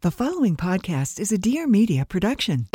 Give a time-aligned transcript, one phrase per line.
[0.00, 2.68] The following podcast is a Dear Media production.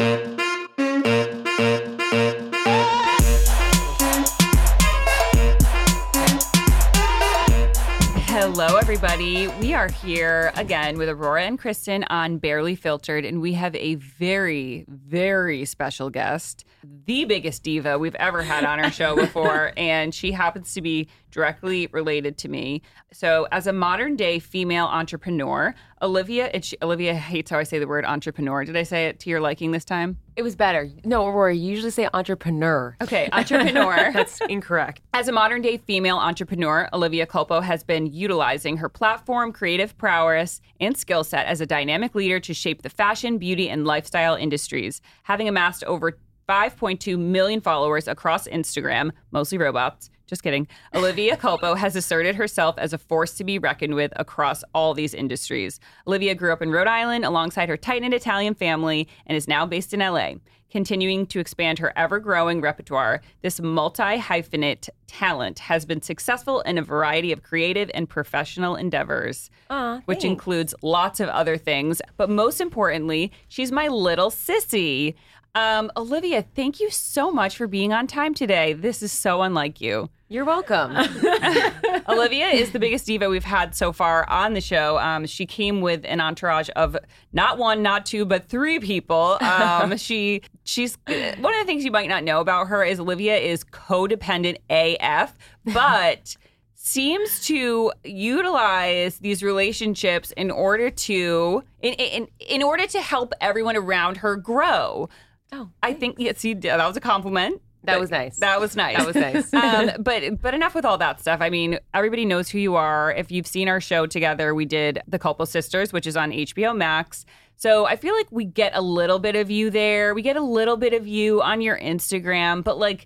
[8.28, 9.48] Hello, everybody.
[9.48, 13.96] We are here again with Aurora and Kristen on Barely Filtered, and we have a
[13.96, 16.66] very, very special guest,
[17.06, 21.08] the biggest diva we've ever had on our show before, and she happens to be
[21.34, 22.82] directly related to me.
[23.12, 27.88] So, as a modern day female entrepreneur, Olivia, she, Olivia hates how I say the
[27.88, 28.64] word entrepreneur.
[28.64, 30.18] Did I say it to your liking this time?
[30.36, 30.90] It was better.
[31.04, 32.96] No, Aurora, you usually say entrepreneur.
[33.02, 34.12] Okay, entrepreneur.
[34.14, 35.02] That's incorrect.
[35.14, 40.62] As a modern day female entrepreneur, Olivia Culpo has been utilizing her platform, creative prowess,
[40.80, 45.02] and skill set as a dynamic leader to shape the fashion, beauty, and lifestyle industries,
[45.24, 46.18] having amassed over
[46.48, 50.10] 5.2 million followers across Instagram, mostly robots.
[50.26, 50.68] Just kidding.
[50.96, 55.14] Olivia Culpo has asserted herself as a force to be reckoned with across all these
[55.14, 55.80] industries.
[56.08, 59.66] Olivia grew up in Rhode Island alongside her tight knit Italian family and is now
[59.66, 60.34] based in LA.
[60.72, 66.80] Continuing to expand her ever growing repertoire, this multi hyphenate talent has been successful in
[66.80, 70.24] a variety of creative and professional endeavors, Aw, which thanks.
[70.24, 72.02] includes lots of other things.
[72.18, 75.14] But most importantly, she's my little sissy.
[75.56, 78.74] Um, Olivia, thank you so much for being on time today.
[78.74, 80.10] This is so unlike you.
[80.28, 80.98] You're welcome.
[82.10, 84.98] Olivia is the biggest diva we've had so far on the show.
[84.98, 86.98] Um, she came with an entourage of
[87.34, 89.38] not one, not two, but three people.
[89.42, 93.38] Um, she she's one of the things you might not know about her is Olivia
[93.38, 96.36] is codependent AF, but
[96.74, 103.78] seems to utilize these relationships in order to in in, in order to help everyone
[103.78, 105.10] around her grow.
[105.54, 107.62] Oh, I think yeah, see that was a compliment.
[107.84, 108.38] That was nice.
[108.38, 108.98] That was nice.
[108.98, 109.54] That was nice.
[109.96, 111.42] um, but but enough with all that stuff.
[111.42, 113.12] I mean, everybody knows who you are.
[113.12, 116.76] If you've seen our show together, we did The Culpo Sisters, which is on HBO
[116.76, 117.26] Max.
[117.56, 120.16] So I feel like we get a little bit of you there.
[120.16, 123.06] We get a little bit of you on your Instagram, but like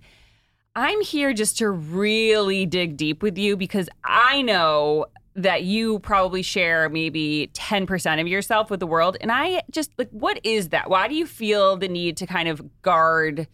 [0.75, 5.07] I'm here just to really dig deep with you because I know
[5.37, 9.17] that you probably share maybe 10% of yourself with the world.
[9.21, 10.89] And I just like, what is that?
[10.89, 13.47] Why do you feel the need to kind of guard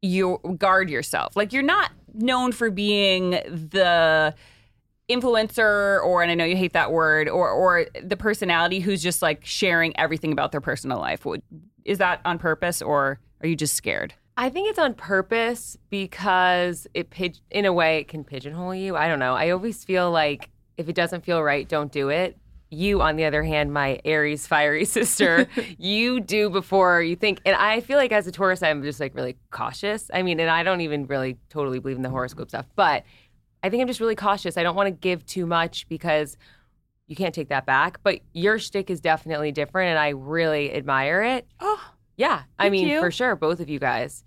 [0.00, 1.36] you guard yourself?
[1.36, 4.34] Like you're not known for being the
[5.10, 9.20] influencer or and I know you hate that word or or the personality who's just
[9.20, 11.26] like sharing everything about their personal life.
[11.84, 14.14] Is that on purpose or are you just scared?
[14.38, 17.12] I think it's on purpose because it
[17.50, 18.96] in a way it can pigeonhole you.
[18.96, 19.34] I don't know.
[19.34, 20.48] I always feel like
[20.82, 22.36] if it doesn't feel right, don't do it.
[22.70, 25.46] You, on the other hand, my Aries fiery sister,
[25.78, 27.40] you do before you think.
[27.44, 30.10] And I feel like as a Taurus, I'm just like really cautious.
[30.12, 33.04] I mean, and I don't even really totally believe in the horoscope stuff, but
[33.62, 34.56] I think I'm just really cautious.
[34.56, 36.36] I don't want to give too much because
[37.06, 38.00] you can't take that back.
[38.02, 41.46] But your shtick is definitely different, and I really admire it.
[41.60, 41.80] Oh,
[42.16, 43.00] Yeah, I mean, you.
[43.00, 44.24] for sure, both of you guys.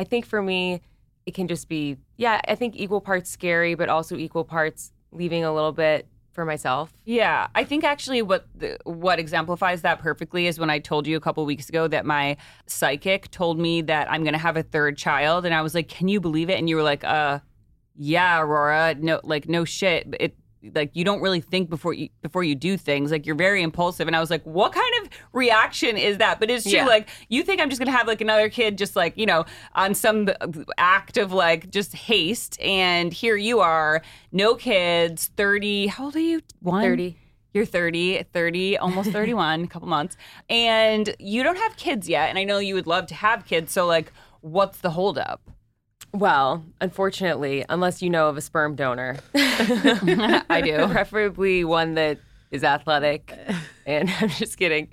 [0.00, 0.80] I think for me,
[1.26, 5.44] it can just be, yeah, I think equal parts scary, but also equal parts leaving
[5.44, 6.92] a little bit for myself.
[7.04, 11.16] Yeah, I think actually what the, what exemplifies that perfectly is when I told you
[11.16, 12.36] a couple weeks ago that my
[12.66, 15.88] psychic told me that I'm going to have a third child, and I was like,
[15.88, 17.40] "Can you believe it?" And you were like, "Uh,
[17.96, 20.36] yeah, Aurora, no, like no shit, it."
[20.74, 23.10] Like you don't really think before you before you do things.
[23.10, 26.50] Like you're very impulsive, and I was like, "What kind of reaction is that?" But
[26.50, 26.72] it's true.
[26.72, 26.86] Yeah.
[26.86, 29.44] Like you think I'm just gonna have like another kid, just like you know,
[29.74, 30.28] on some
[30.76, 35.86] act of like just haste, and here you are, no kids, thirty.
[35.88, 36.40] How old are you?
[36.60, 36.82] One.
[36.82, 37.16] 30.
[37.54, 40.18] You're 30, 30, almost 31, a couple months.
[40.50, 42.28] And you don't have kids yet.
[42.28, 43.72] And I know you would love to have kids.
[43.72, 44.12] So, like,
[44.42, 45.40] what's the holdup?
[46.12, 50.88] Well, unfortunately, unless you know of a sperm donor, I do.
[50.90, 52.18] preferably one that
[52.50, 53.36] is athletic.
[53.86, 54.88] And I'm just kidding.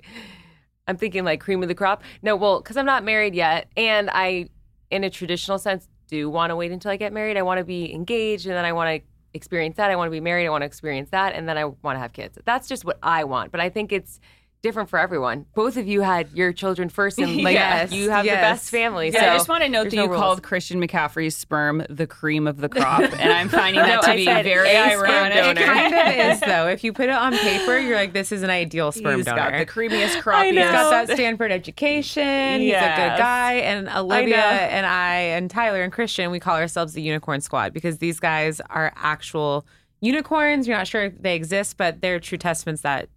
[0.88, 2.02] I'm thinking like cream of the crop.
[2.22, 4.48] No, well, because I'm not married yet, and I,
[4.90, 7.36] in a traditional sense, do want to wait until I get married.
[7.36, 9.90] I want to be engaged, and then I want to experience that.
[9.90, 10.46] I want to be married.
[10.46, 12.38] I want to experience that, and then I want to have kids.
[12.46, 13.52] That's just what I want.
[13.52, 14.18] But I think it's
[14.66, 15.46] different for everyone.
[15.54, 19.10] Both of you had your children first, and like Yes, you have the best family.
[19.10, 20.20] Yeah, so I just want to note that no you rules.
[20.20, 24.10] called Christian McCaffrey's sperm the cream of the crop, and I'm finding that No, to
[24.10, 25.34] I be said very ironic.
[25.34, 25.60] donor.
[25.60, 26.68] It kind of is though.
[26.68, 29.50] If you put it on paper, you're like, this is an ideal sperm He's donor.
[29.52, 30.44] got the creamiest, crop.
[30.44, 32.60] He's got that Stanford education.
[32.60, 33.54] He's a good guy.
[33.54, 34.42] And Olivia know.
[34.42, 38.60] and I and Tyler and Christian, we call ourselves the Unicorn Squad because these guys
[38.70, 39.66] are actual
[40.00, 40.66] unicorns.
[40.68, 43.08] You're not sure if they exist, but they're true testaments that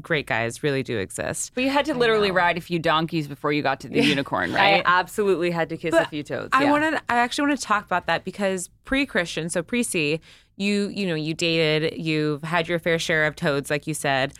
[0.00, 1.52] great guys really do exist.
[1.54, 4.52] But you had to literally ride a few donkeys before you got to the unicorn,
[4.54, 4.78] right?
[4.78, 6.50] I absolutely had to kiss a few toads.
[6.52, 6.70] I yeah.
[6.70, 10.20] wanted I actually want to talk about that because pre-Christian, so pre-C,
[10.56, 14.32] you you know, you dated, you've had your fair share of toads like you said,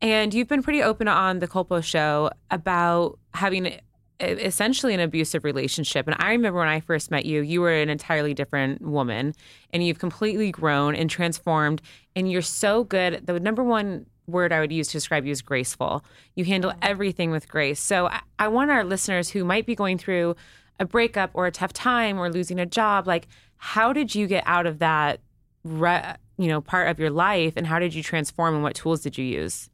[0.00, 3.78] and you've been pretty open on the Culpo show about having
[4.20, 6.06] essentially an abusive relationship.
[6.06, 9.34] And I remember when I first met you, you were an entirely different woman
[9.72, 11.80] and you've completely grown and transformed
[12.16, 13.26] and you're so good.
[13.26, 16.04] The number one word I would use to describe you is graceful.
[16.34, 16.78] You handle mm.
[16.82, 17.80] everything with grace.
[17.80, 20.36] So I, I want our listeners who might be going through
[20.78, 23.26] a breakup or a tough time or losing a job, like
[23.56, 25.20] how did you get out of that,
[25.64, 29.00] re- you know, part of your life, and how did you transform, and what tools
[29.00, 29.68] did you use?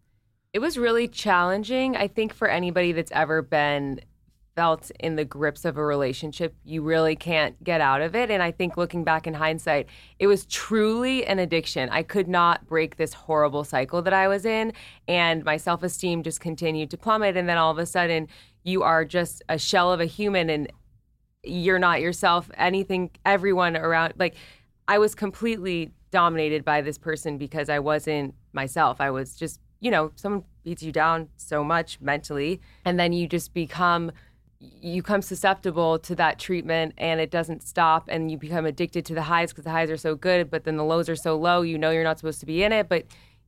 [0.54, 1.96] It was really challenging.
[1.96, 4.00] I think for anybody that's ever been
[4.54, 8.30] felt in the grips of a relationship, you really can't get out of it.
[8.30, 11.88] And I think looking back in hindsight, it was truly an addiction.
[11.90, 14.72] I could not break this horrible cycle that I was in.
[15.08, 17.36] And my self esteem just continued to plummet.
[17.36, 18.28] And then all of a sudden,
[18.62, 20.72] you are just a shell of a human and
[21.42, 22.50] you're not yourself.
[22.56, 24.34] Anything, everyone around, like,
[24.86, 29.00] I was completely dominated by this person because I wasn't myself.
[29.00, 33.26] I was just, you know, someone beats you down so much mentally, and then you
[33.26, 34.12] just become
[34.80, 39.14] you become susceptible to that treatment and it doesn't stop and you become addicted to
[39.14, 41.62] the highs because the highs are so good but then the lows are so low
[41.62, 43.04] you know you're not supposed to be in it but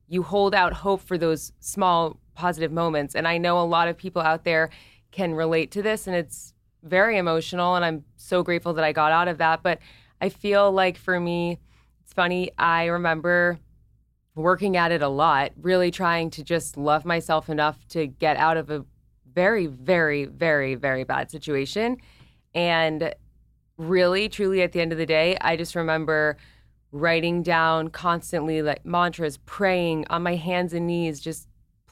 [0.07, 3.15] you hold out hope for those small positive moments.
[3.15, 4.69] And i know a lot of people out there
[5.11, 6.53] can relate to this and it's
[6.83, 9.79] very emotional and i'm so grateful that i got out of that but
[10.21, 11.59] i feel like for me
[12.03, 13.59] it's funny i remember
[14.35, 18.57] working at it a lot really trying to just love myself enough to get out
[18.57, 18.85] of a
[19.37, 21.97] very, very, very, very bad situation.
[22.55, 23.13] And
[23.77, 26.37] really, truly, at the end of the day, I just remember
[26.91, 31.47] writing down constantly like mantras, praying on my hands and knees, just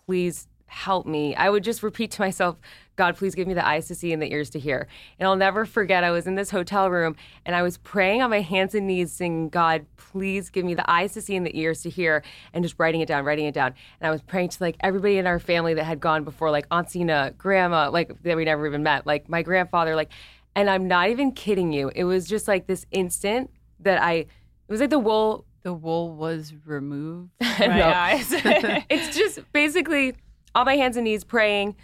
[0.08, 1.36] please help me.
[1.36, 2.58] I would just repeat to myself,
[2.96, 4.88] God, please give me the eyes to see and the ears to hear.
[5.20, 7.16] And I'll never forget, I was in this hotel room
[7.46, 10.90] and I was praying on my hands and knees, saying, God, please give me the
[10.90, 13.54] eyes to see and the ears to hear, and just writing it down, writing it
[13.54, 13.74] down.
[14.00, 16.68] And I was praying to like everybody in our family that had gone before, like
[16.72, 20.12] Aunt Sina, grandma, like that we never even met, like my grandfather, like,
[20.56, 21.92] and I'm not even kidding you.
[21.94, 23.52] It was just like this instant
[23.82, 24.28] that I, it
[24.70, 27.32] was like the wool the wool was removed.
[27.42, 28.28] My eyes.
[28.32, 30.14] it's just basically
[30.54, 31.76] on my hands and knees praying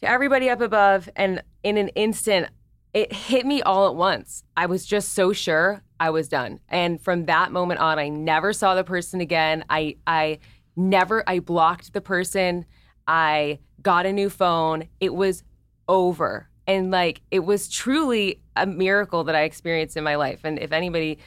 [0.00, 2.48] to everybody up above and in an instant
[2.92, 4.42] it hit me all at once.
[4.56, 6.60] I was just so sure i was done.
[6.68, 9.64] And from that moment on i never saw the person again.
[9.68, 10.38] I i
[10.76, 12.64] never i blocked the person.
[13.06, 14.88] I got a new phone.
[15.00, 15.42] It was
[15.88, 16.48] over.
[16.66, 20.40] And like it was truly a miracle that i experienced in my life.
[20.44, 21.18] And if anybody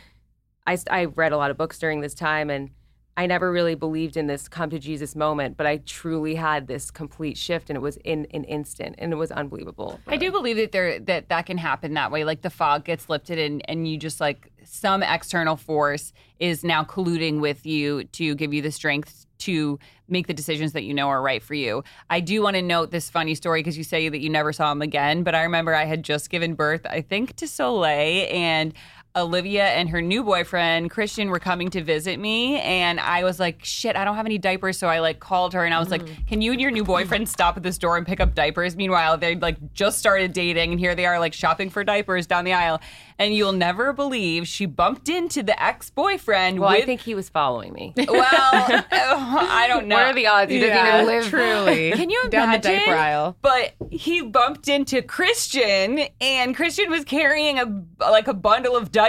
[0.68, 2.70] I, I read a lot of books during this time and
[3.20, 6.90] I never really believed in this come to Jesus moment, but I truly had this
[6.90, 10.00] complete shift and it was in an instant and it was unbelievable.
[10.08, 12.24] I do believe that there that that can happen that way.
[12.24, 16.86] Like the fog gets lifted and and you just like some external force is now
[16.86, 21.10] colluding with you to give you the strength to make the decisions that you know
[21.10, 21.84] are right for you.
[22.10, 24.72] I do want to note this funny story because you say that you never saw
[24.72, 28.74] him again, but I remember I had just given birth, I think, to Soleil and
[29.20, 33.64] Olivia and her new boyfriend Christian were coming to visit me, and I was like,
[33.64, 36.04] "Shit, I don't have any diapers." So I like called her and I was like,
[36.04, 36.26] mm-hmm.
[36.28, 39.18] "Can you and your new boyfriend stop at this door and pick up diapers?" Meanwhile,
[39.18, 42.54] they like just started dating, and here they are like shopping for diapers down the
[42.54, 42.80] aisle.
[43.18, 46.58] And you'll never believe she bumped into the ex-boyfriend.
[46.58, 47.94] well, with, I think he was following me.
[48.10, 48.26] Well,
[48.92, 49.96] I don't know.
[49.96, 50.52] What are the odds?
[50.52, 51.28] He doesn't even live.
[51.28, 51.92] truly.
[51.96, 53.38] Can you down the diaper aisle?
[53.42, 59.09] But he bumped into Christian, and Christian was carrying a like a bundle of diapers.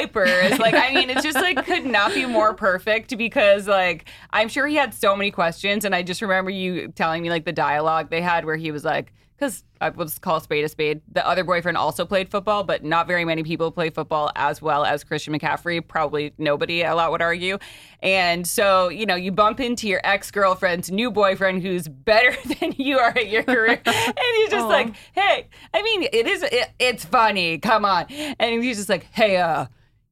[0.59, 4.67] Like, I mean, it's just like could not be more perfect because like I'm sure
[4.67, 8.11] he had so many questions, and I just remember you telling me like the dialogue
[8.11, 9.13] they had where he was like.
[9.37, 11.01] because I was call a spade a spade.
[11.11, 14.85] The other boyfriend also played football, but not very many people play football as well
[14.85, 15.81] as Christian McCaffrey.
[15.87, 17.57] Probably nobody, a lot would argue.
[18.03, 22.73] And so, you know, you bump into your ex girlfriend's new boyfriend who's better than
[22.77, 23.81] you are at your career.
[23.87, 27.57] and he's just like, hey, I mean, it is, it, it's funny.
[27.57, 28.05] Come on.
[28.39, 29.67] And he's just like, hey, uh,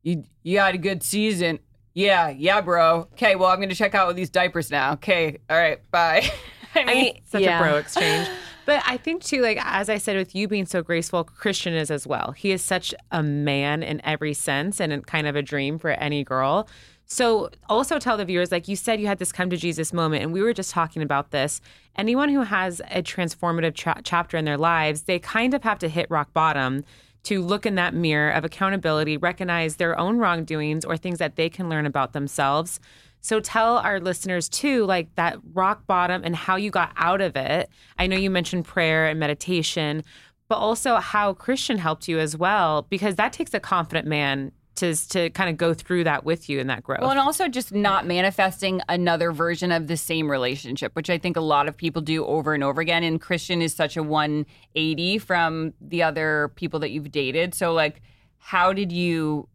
[0.08, 1.58] you, you had a good season.
[1.94, 3.08] Yeah, yeah, bro.
[3.12, 4.92] Okay, well, I'm going to check out with these diapers now.
[4.94, 6.30] Okay, all right, bye.
[6.74, 7.58] I mean, I such yeah.
[7.58, 8.28] a bro exchange.
[8.68, 11.90] But I think too, like as I said, with you being so graceful, Christian is
[11.90, 12.32] as well.
[12.32, 16.22] He is such a man in every sense, and kind of a dream for any
[16.22, 16.68] girl.
[17.06, 20.22] So also tell the viewers, like you said, you had this come to Jesus moment,
[20.22, 21.62] and we were just talking about this.
[21.96, 25.88] Anyone who has a transformative cha- chapter in their lives, they kind of have to
[25.88, 26.84] hit rock bottom
[27.24, 31.48] to look in that mirror of accountability, recognize their own wrongdoings or things that they
[31.48, 32.80] can learn about themselves.
[33.20, 37.36] So tell our listeners too, like that rock bottom and how you got out of
[37.36, 37.68] it.
[37.98, 40.04] I know you mentioned prayer and meditation,
[40.48, 45.08] but also how Christian helped you as well, because that takes a confident man to
[45.10, 47.00] to kind of go through that with you in that growth.
[47.00, 51.36] Well, and also just not manifesting another version of the same relationship, which I think
[51.36, 53.02] a lot of people do over and over again.
[53.02, 57.54] And Christian is such a 180 from the other people that you've dated.
[57.54, 58.02] So, like,
[58.38, 59.48] how did you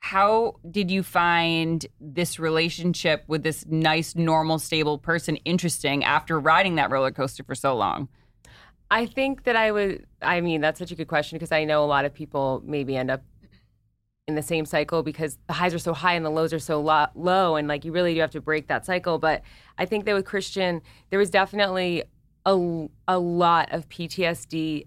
[0.00, 6.76] how did you find this relationship with this nice, normal, stable person interesting after riding
[6.76, 8.08] that roller coaster for so long?
[8.90, 10.06] I think that I would.
[10.20, 12.96] I mean, that's such a good question because I know a lot of people maybe
[12.96, 13.22] end up
[14.30, 16.80] in the same cycle because the highs are so high and the lows are so
[16.80, 19.18] lo- low, and like you really do have to break that cycle.
[19.18, 19.42] But
[19.76, 22.04] I think that with Christian, there was definitely
[22.46, 24.86] a a lot of PTSD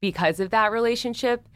[0.00, 1.48] because of that relationship.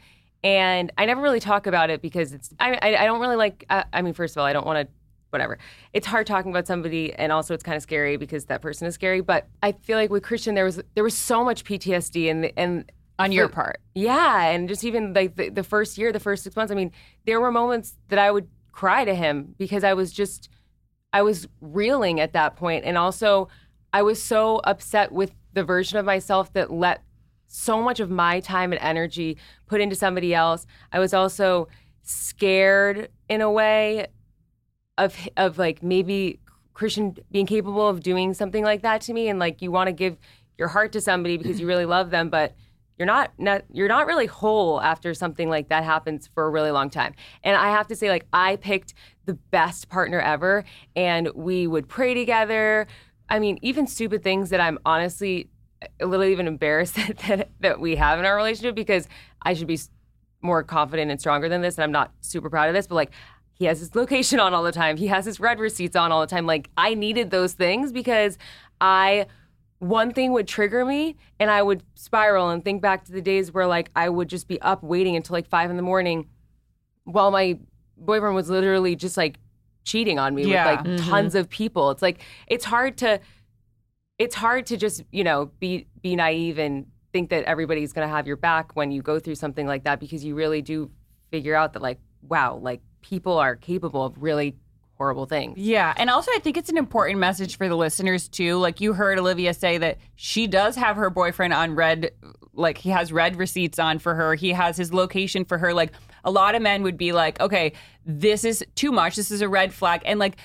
[0.45, 3.64] And I never really talk about it because it's I I, I don't really like.
[3.71, 4.93] I, I mean, first of all, I don't want to
[5.31, 5.59] whatever.
[5.93, 8.95] It's hard talking about somebody, and also it's kind of scary because that person is
[8.95, 9.21] scary.
[9.21, 12.93] But I feel like with Christian, there was there was so much PTSD, and and
[13.25, 13.81] On your part.
[13.95, 16.73] yeah, and just even like the, the first year, the first six months.
[16.73, 16.93] I mean,
[17.26, 20.49] there were moments that I would cry to him because I was just
[21.12, 23.49] I was reeling at that point, and also
[23.93, 27.02] I was so upset with the version of myself that let
[27.47, 29.37] so much of my time and energy
[29.67, 30.67] put into somebody else.
[30.91, 31.69] I was also
[32.02, 34.07] scared in a way
[34.99, 36.41] of of like maybe
[36.75, 39.93] Christian being capable of doing something like that to me, and like you want to
[39.93, 40.17] give
[40.59, 42.55] your heart to somebody because you really love them, but
[42.99, 46.71] you're not, not you're not really whole after something like that happens for a really
[46.71, 47.15] long time.
[47.43, 48.95] And I have to say, like I picked
[49.25, 52.87] the best partner ever, and we would pray together.
[53.29, 55.49] I mean, even stupid things that I'm honestly
[56.01, 59.09] a little even embarrassed that, that, that we have in our relationship because
[59.43, 59.79] I should be
[60.41, 61.77] more confident and stronger than this.
[61.77, 63.13] And I'm not super proud of this, but like
[63.55, 64.97] he has his location on all the time.
[64.97, 66.47] He has his read receipts on all the time.
[66.47, 68.39] Like I needed those things because
[68.81, 69.27] I
[69.83, 73.53] one thing would trigger me and I would spiral and think back to the days
[73.53, 76.29] where like I would just be up waiting until like five in the morning
[77.03, 77.59] while my
[77.97, 79.39] boyfriend was literally just like
[79.83, 80.71] cheating on me Yeah.
[80.71, 81.11] with like mm-hmm.
[81.11, 81.91] tons of people.
[81.91, 83.19] It's like it's hard to
[84.21, 88.15] it's hard to just, you know, be be naive and think that everybody's going to
[88.15, 90.93] have your back when you go through something like that because you really do
[91.33, 91.99] figure out that like
[92.29, 94.55] wow, like people are capable of really
[94.95, 95.59] horrible things.
[95.59, 95.93] Yeah.
[95.97, 98.57] And also, I think it's an important message for the listeners, too.
[98.57, 102.13] Like you heard Olivia say that she does have her boyfriend on red,
[102.53, 104.35] like he has read receipts on for her.
[104.35, 105.75] He has his location for her.
[105.75, 105.93] Like
[106.25, 107.73] a lot of men would be like, okay,
[108.07, 109.17] this is too much.
[109.17, 110.03] This is a red flag.
[110.05, 110.37] And like,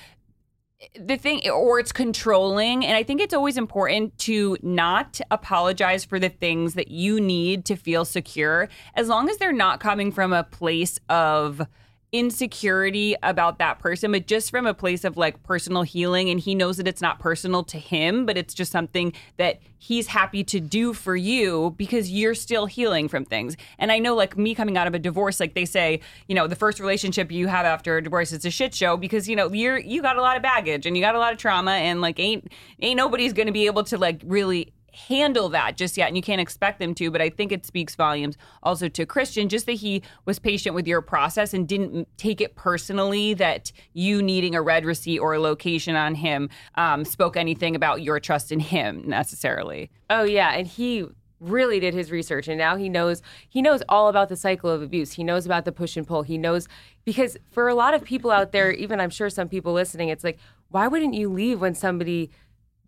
[0.98, 6.20] the thing or it's controlling and i think it's always important to not apologize for
[6.20, 10.32] the things that you need to feel secure as long as they're not coming from
[10.32, 11.66] a place of
[12.10, 16.54] insecurity about that person but just from a place of like personal healing and he
[16.54, 20.58] knows that it's not personal to him but it's just something that he's happy to
[20.58, 23.56] do for you because you're still healing from things.
[23.78, 26.46] And i know like me coming out of a divorce like they say you know
[26.46, 29.52] the first relationship you have after a divorce is a shit show because you know
[29.52, 32.00] you're you got a lot of baggage and you got a lot of trauma and
[32.00, 32.50] like ain't
[32.80, 36.40] ain't nobody's gonna be able to like really handle that just yet and you can't
[36.40, 40.02] expect them to but i think it speaks volumes also to christian just that he
[40.24, 44.84] was patient with your process and didn't take it personally that you needing a read
[44.84, 49.90] receipt or a location on him um, spoke anything about your trust in him necessarily
[50.10, 51.06] Oh yeah, and he
[51.40, 54.82] really did his research and now he knows he knows all about the cycle of
[54.82, 55.12] abuse.
[55.12, 56.22] He knows about the push and pull.
[56.22, 56.66] He knows
[57.04, 60.24] because for a lot of people out there, even I'm sure some people listening, it's
[60.24, 60.38] like,
[60.70, 62.30] why wouldn't you leave when somebody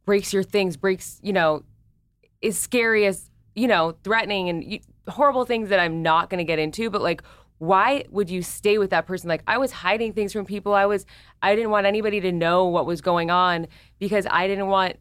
[0.04, 1.62] breaks your things, breaks, you know,
[2.42, 6.44] is scary as, you know, threatening and you, horrible things that I'm not going to
[6.44, 7.22] get into, but like
[7.60, 9.28] why would you stay with that person?
[9.28, 10.72] Like I was hiding things from people.
[10.72, 11.04] I was
[11.42, 13.66] I didn't want anybody to know what was going on
[13.98, 14.96] because I didn't want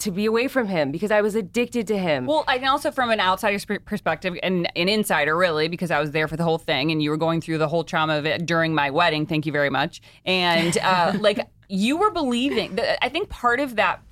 [0.00, 2.26] to be away from him because I was addicted to him.
[2.26, 6.26] Well, and also from an outsider's perspective and an insider, really, because I was there
[6.26, 8.74] for the whole thing and you were going through the whole trauma of it during
[8.74, 9.24] my wedding.
[9.24, 10.02] Thank you very much.
[10.24, 14.02] And uh, like you were believing, I think part of that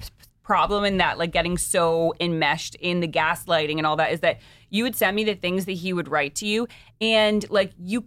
[0.43, 4.41] problem in that like getting so enmeshed in the gaslighting and all that is that
[4.71, 6.67] you would send me the things that he would write to you
[7.01, 8.05] and like you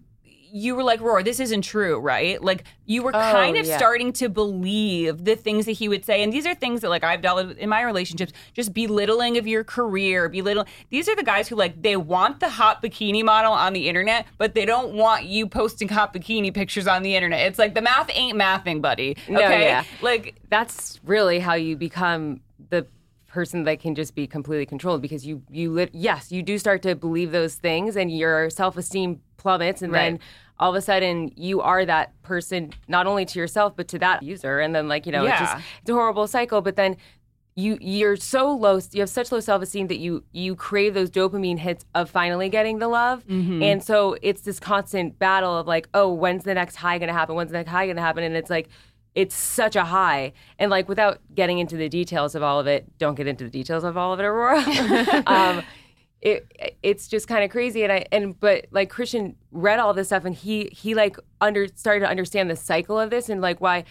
[0.55, 2.41] you were like, Roar, this isn't true, right?
[2.41, 3.75] Like you were oh, kind of yeah.
[3.75, 6.23] starting to believe the things that he would say.
[6.23, 9.45] And these are things that like I've dealt with in my relationships, just belittling of
[9.45, 13.51] your career, belittle these are the guys who like they want the hot bikini model
[13.51, 17.47] on the internet, but they don't want you posting hot bikini pictures on the internet.
[17.47, 19.17] It's like the math ain't mathing, buddy.
[19.23, 19.33] Okay.
[19.33, 19.83] No, yeah.
[20.01, 22.87] Like that's really how you become the
[23.27, 26.81] person that can just be completely controlled because you you lit, yes you do start
[26.81, 30.21] to believe those things and your self-esteem plummets and then Right.
[30.59, 34.23] All of a sudden you are that person not only to yourself but to that
[34.23, 34.59] user.
[34.59, 36.61] And then like you know it's just it's a horrible cycle.
[36.61, 36.97] But then
[37.55, 41.57] you you're so low you have such low self-esteem that you you crave those dopamine
[41.57, 43.25] hits of finally getting the love.
[43.27, 43.63] Mm-hmm.
[43.63, 47.35] and so it's this constant battle of like oh when's the next high gonna happen?
[47.35, 48.23] When's the next high gonna happen?
[48.23, 48.67] And it's like
[49.13, 50.33] it's such a high.
[50.59, 53.49] And like without getting into the details of all of it don't get into the
[53.49, 54.61] details of all of it aurora.
[55.27, 55.63] Um,
[56.25, 60.07] it it's just kind of crazy and i and but like christian read all this
[60.07, 63.61] stuff and he he like under started to understand the cycle of this and like
[63.61, 63.83] why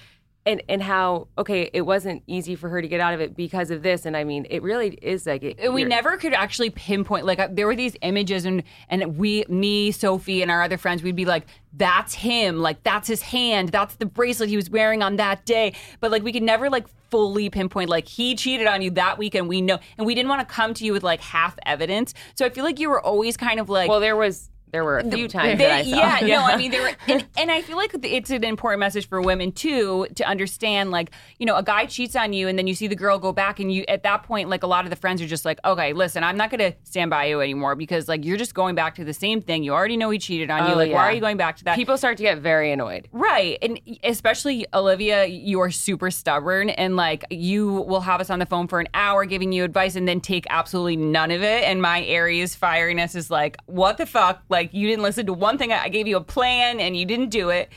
[0.46, 3.70] and and how okay it wasn't easy for her to get out of it because
[3.70, 4.06] of this.
[4.06, 7.38] And i mean it really is like it, And we never could actually pinpoint like
[7.38, 11.16] uh, there were these images and and we me sophie and our other friends we'd
[11.16, 11.46] be like
[11.76, 12.58] that's him.
[12.58, 13.70] Like that's his hand.
[13.70, 15.74] That's the bracelet he was wearing on that day.
[15.98, 19.34] But like we could never like fully pinpoint like he cheated on you that week
[19.36, 22.14] and we know and we didn't want to come to you with like half evidence.
[22.34, 24.98] So i feel like you were always kind of like well there was there were
[24.98, 27.50] a few times they- that i saw yeah, no, I mean, there were, and, and
[27.50, 30.90] I feel like it's an important message for women too to understand.
[30.90, 33.32] Like, you know, a guy cheats on you, and then you see the girl go
[33.32, 35.60] back, and you at that point, like a lot of the friends are just like,
[35.64, 38.74] okay, listen, I'm not going to stand by you anymore because like you're just going
[38.74, 39.62] back to the same thing.
[39.62, 40.74] You already know he cheated on you.
[40.74, 41.76] Oh, Like, why are you going back to that?
[41.76, 43.58] people start to get very annoyed Right.
[43.62, 48.46] And especially Olivia, you are super stubborn and like you will have us on the
[48.46, 51.64] phone for an hour giving you advice and then take absolutely none of it.
[51.64, 54.42] And my Aries fieriness is like, what the fuck?
[54.48, 55.72] Like you didn't listen to one thing.
[55.72, 57.70] I gave you a plan and you didn't do it.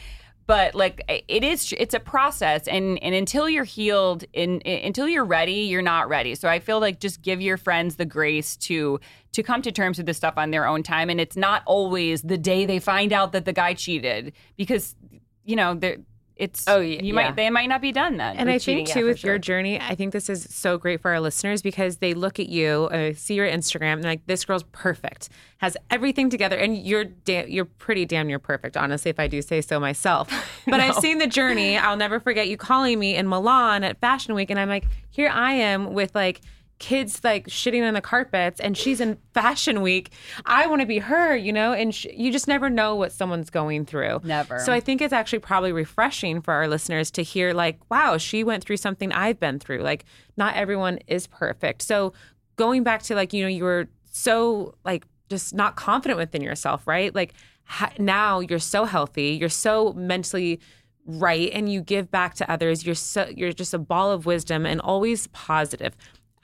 [0.45, 5.05] But like it is, it's a process, and and until you're healed, in, in until
[5.05, 6.35] you're ready, you're not ready.
[6.35, 9.01] So I feel like just give your friends the grace to
[9.33, 12.21] to come to terms with this stuff on their own time, and it's not always
[12.21, 14.95] the day they find out that the guy cheated, because
[15.43, 15.97] you know they're
[16.39, 17.13] it's Oh, yeah, you yeah.
[17.13, 18.37] might they might not be done then.
[18.37, 21.11] And I think too, for with your journey, I think this is so great for
[21.11, 24.63] our listeners because they look at you, uh, see your Instagram, and like, "This girl's
[24.71, 29.27] perfect, has everything together," and you're da- you're pretty damn near perfect, honestly, if I
[29.27, 30.29] do say so myself.
[30.67, 31.77] But I've seen the journey.
[31.77, 35.29] I'll never forget you calling me in Milan at Fashion Week, and I'm like, here
[35.29, 36.41] I am with like
[36.79, 40.11] kids like shitting on the carpets and she's in fashion week.
[40.45, 43.49] I want to be her you know and sh- you just never know what someone's
[43.49, 44.21] going through.
[44.23, 44.59] Never.
[44.59, 48.43] so i think it's actually probably refreshing for our listeners to hear like wow she
[48.43, 49.79] went through something i've been through.
[49.79, 50.05] Like
[50.37, 51.81] not everyone is perfect.
[51.81, 52.13] So
[52.57, 56.85] going back to like you know you were so like just not confident within yourself
[56.87, 57.13] right?
[57.13, 57.33] Like
[57.65, 60.59] ha- now you're so healthy you're so mentally
[61.07, 62.85] right and you give back to others.
[62.85, 65.95] You're so you're just a ball of wisdom and always positive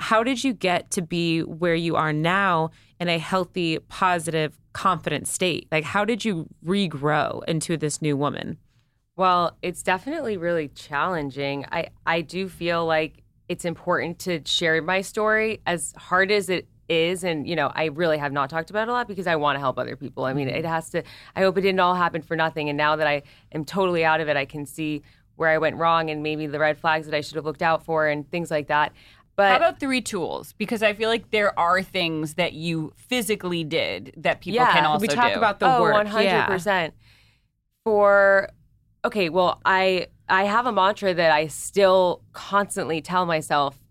[0.04, 5.28] how did you get to be where you are now in a healthy positive confident
[5.28, 8.58] state like how did you regrow into this new woman
[9.16, 11.66] Well, it's definitely really challenging.
[11.72, 16.68] I I do feel like it's important to share my story as hard as it
[16.90, 19.36] is and you know, I really have not talked about it a lot because I
[19.36, 20.26] want to help other people.
[20.26, 21.04] I mean, it has to
[21.36, 24.20] I hope it didn't all happen for nothing and now that I am totally out
[24.20, 25.04] of it, I can see
[25.36, 27.84] where I went wrong and maybe the red flags that I should have looked out
[27.86, 28.94] for and things like that.
[29.36, 30.54] But How about three tools?
[30.58, 34.86] Because I feel like there are things that you physically did that people Yeah, can
[34.86, 35.12] also do.
[35.12, 35.38] we talk do.
[35.38, 36.92] about the oh, work 100%.
[37.84, 38.50] For
[39.04, 43.83] okay, well, I I have a mantra that I still constantly tell myself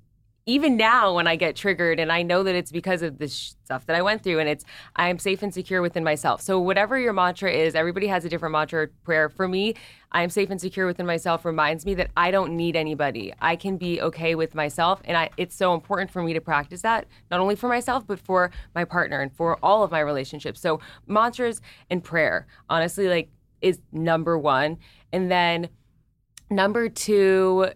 [0.44, 3.86] even now when I get triggered and I know that it's because of the stuff
[3.86, 4.64] that I went through and it's
[4.96, 6.40] I am safe and secure within myself.
[6.40, 9.28] So whatever your mantra is, everybody has a different mantra or prayer.
[9.28, 9.74] For me,
[10.10, 13.32] I am safe and secure within myself reminds me that I don't need anybody.
[13.40, 16.82] I can be okay with myself and I it's so important for me to practice
[16.82, 20.60] that not only for myself but for my partner and for all of my relationships.
[20.60, 24.76] So mantras and prayer, honestly like is number 1
[25.12, 25.68] and then
[26.50, 27.70] number 2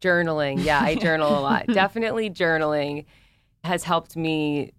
[0.00, 0.64] journaling.
[0.64, 1.66] Yeah, I journal a lot.
[1.66, 3.04] Definitely journaling
[3.64, 4.72] has helped me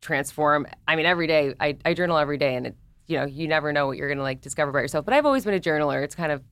[0.00, 0.66] transform.
[0.88, 3.72] I mean, every day I, I journal every day, and it, you know, you never
[3.72, 5.04] know what you're gonna like discover about yourself.
[5.04, 6.02] But I've always been a journaler.
[6.02, 6.42] It's kind of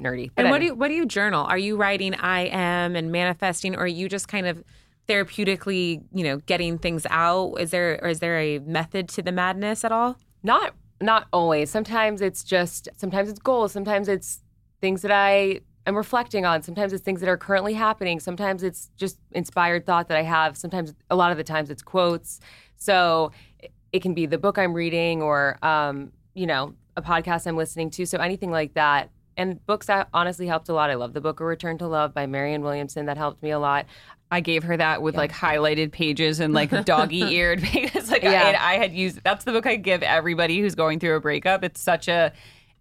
[0.00, 0.30] nerdy.
[0.34, 0.60] But And what anyway.
[0.60, 1.44] do you what do you journal?
[1.46, 4.62] Are you writing I am and manifesting, or are you just kind of
[5.08, 7.54] therapeutically, you know, getting things out?
[7.54, 10.16] Is there or is there a method to the madness at all?
[10.44, 14.40] not not always sometimes it's just sometimes it's goals sometimes it's
[14.80, 16.62] things that i am reflecting on.
[16.62, 18.20] Sometimes it's things that are currently happening.
[18.20, 20.56] Sometimes it's just inspired thought that i have.
[20.56, 22.40] Sometimes a lot of the times it's quotes.
[22.76, 23.72] So it-
[24.02, 28.04] can be the book i'm reading or um, you know a podcast i'm listening to.
[28.06, 29.10] So anything like that.
[29.36, 30.90] And books that honestly helped a lot.
[30.90, 33.06] I love the book a return to love by marianne williamson.
[33.06, 33.86] That helped me a lot.
[34.30, 38.10] I gave her that with like highlighted pages and like doggy eared pages.
[38.10, 38.58] Like Yeah.
[38.60, 41.64] I, I had used that's the book I give everybody who's going through a breakup.
[41.64, 42.32] It's such a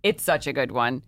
[0.03, 1.03] it's such a good one.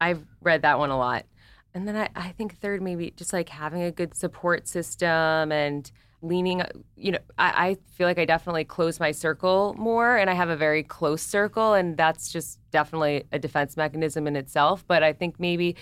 [0.00, 1.26] I've read that one a lot.
[1.74, 5.90] And then I, I think third, maybe just like having a good support system and
[6.22, 6.62] leaning,
[6.96, 10.48] you know, I, I feel like I definitely close my circle more and I have
[10.48, 11.74] a very close circle.
[11.74, 14.84] And that's just definitely a defense mechanism in itself.
[14.86, 15.76] But I think maybe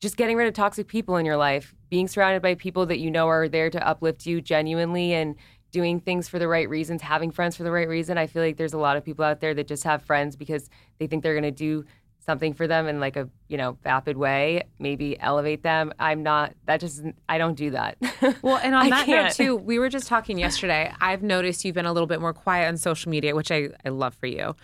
[0.00, 3.10] just getting rid of toxic people in your life, being surrounded by people that you
[3.10, 5.34] know are there to uplift you genuinely and
[5.70, 8.16] doing things for the right reasons, having friends for the right reason.
[8.16, 10.70] I feel like there's a lot of people out there that just have friends because
[10.98, 11.84] they think they're going to do
[12.28, 15.94] something for them in like a, you know, vapid way, maybe elevate them.
[15.98, 17.96] I'm not that just I don't do that.
[18.42, 19.34] Well, and on that note can't.
[19.34, 20.92] too, we were just talking yesterday.
[21.00, 23.88] I've noticed you've been a little bit more quiet on social media, which I, I
[23.88, 24.54] love for you.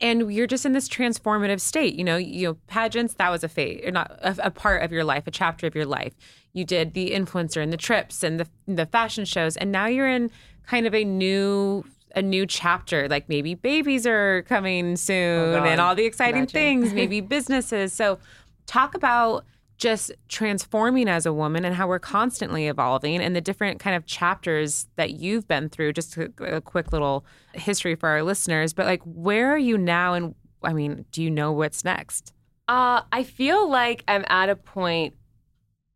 [0.00, 1.94] And you're just in this transformative state.
[1.94, 4.90] You know, you know, pageants, that was a phase, or not a, a part of
[4.90, 6.14] your life, a chapter of your life.
[6.54, 10.08] You did the influencer and the trips and the the fashion shows, and now you're
[10.08, 10.30] in
[10.66, 11.84] kind of a new
[12.16, 13.08] a new chapter.
[13.08, 15.66] Like maybe babies are coming soon, God.
[15.66, 16.52] and all the exciting Imagine.
[16.82, 16.92] things.
[17.00, 17.92] Maybe businesses.
[17.92, 18.18] So,
[18.66, 19.44] talk about
[19.78, 24.04] just transforming as a woman and how we're constantly evolving and the different kind of
[24.04, 28.84] chapters that you've been through just a, a quick little history for our listeners but
[28.84, 32.34] like where are you now and i mean do you know what's next
[32.68, 35.14] Uh, I feel like I'm at a point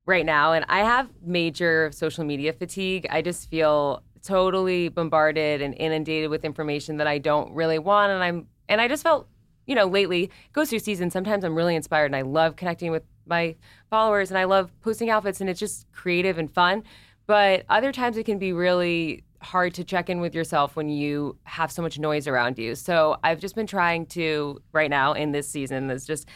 [0.06, 3.06] right now, and I have major social media fatigue.
[3.10, 8.22] I just feel totally bombarded and inundated with information that I don't really want, and
[8.22, 9.28] I'm and I just felt,
[9.66, 11.12] you know, lately goes through seasons.
[11.12, 13.56] Sometimes I'm really inspired, and I love connecting with my
[13.90, 16.82] followers, and I love posting outfits, and it's just creative and fun.
[17.26, 21.36] But other times it can be really hard to check in with yourself when you
[21.44, 22.74] have so much noise around you.
[22.74, 26.28] So I've just been trying to right now in this season is just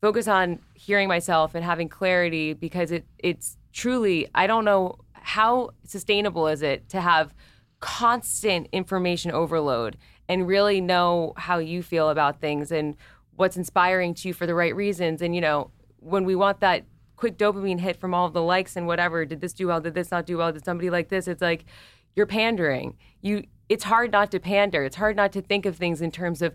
[0.00, 4.96] focus on hearing myself and having clarity because it it's truly I don't know
[5.28, 7.34] how sustainable is it to have
[7.80, 9.94] constant information overload
[10.26, 12.96] and really know how you feel about things and
[13.36, 15.20] what's inspiring to you for the right reasons?
[15.20, 16.84] And you know when we want that
[17.16, 19.82] quick dopamine hit from all of the likes and whatever did this do well?
[19.82, 20.50] Did this not do well?
[20.50, 21.28] Did somebody like this?
[21.28, 21.66] It's like
[22.16, 22.96] you're pandering.
[23.20, 24.82] You it's hard not to pander.
[24.82, 26.54] It's hard not to think of things in terms of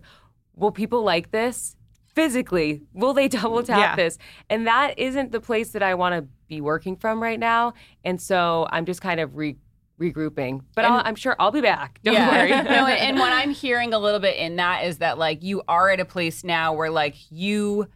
[0.56, 1.76] will people like this
[2.14, 3.96] physically will they double tap Yeah.
[3.96, 7.74] this and that isn't the place that i want to be working from right now
[8.04, 9.56] and so i'm just kind of re-
[10.00, 13.50] regrouping but I'll, i'm sure i'll be back don't worry no, and, and what I'm
[13.50, 16.72] hearing a little bit in that is that like you are at a place now
[16.72, 17.88] where like you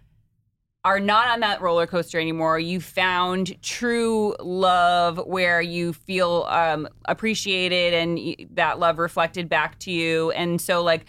[0.85, 2.59] are not on that roller coaster anymore.
[2.59, 9.91] You found true love where you feel um, appreciated and that love reflected back to
[9.91, 10.31] you.
[10.31, 11.05] And so, like,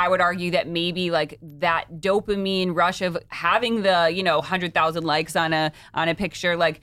[0.00, 4.72] I would argue that maybe like that dopamine rush of having the you know hundred
[4.72, 6.80] thousand likes on a on a picture, like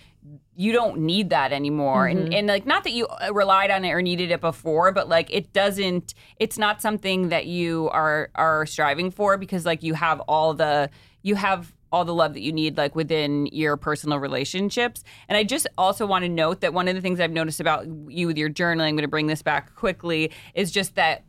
[0.56, 2.06] you don't need that anymore.
[2.06, 5.10] And, and like not that you uh, relied on it or needed it before but
[5.10, 9.96] like it doesn't it's not something that you are are striving for because like you
[9.96, 10.90] have all the
[11.24, 15.04] you have all the love that you need like within your personal relationships.
[15.28, 17.88] And i just also want to note that one of the things i've noticed about
[18.10, 21.24] you with your journaling i'm going to bring this back quickly is just that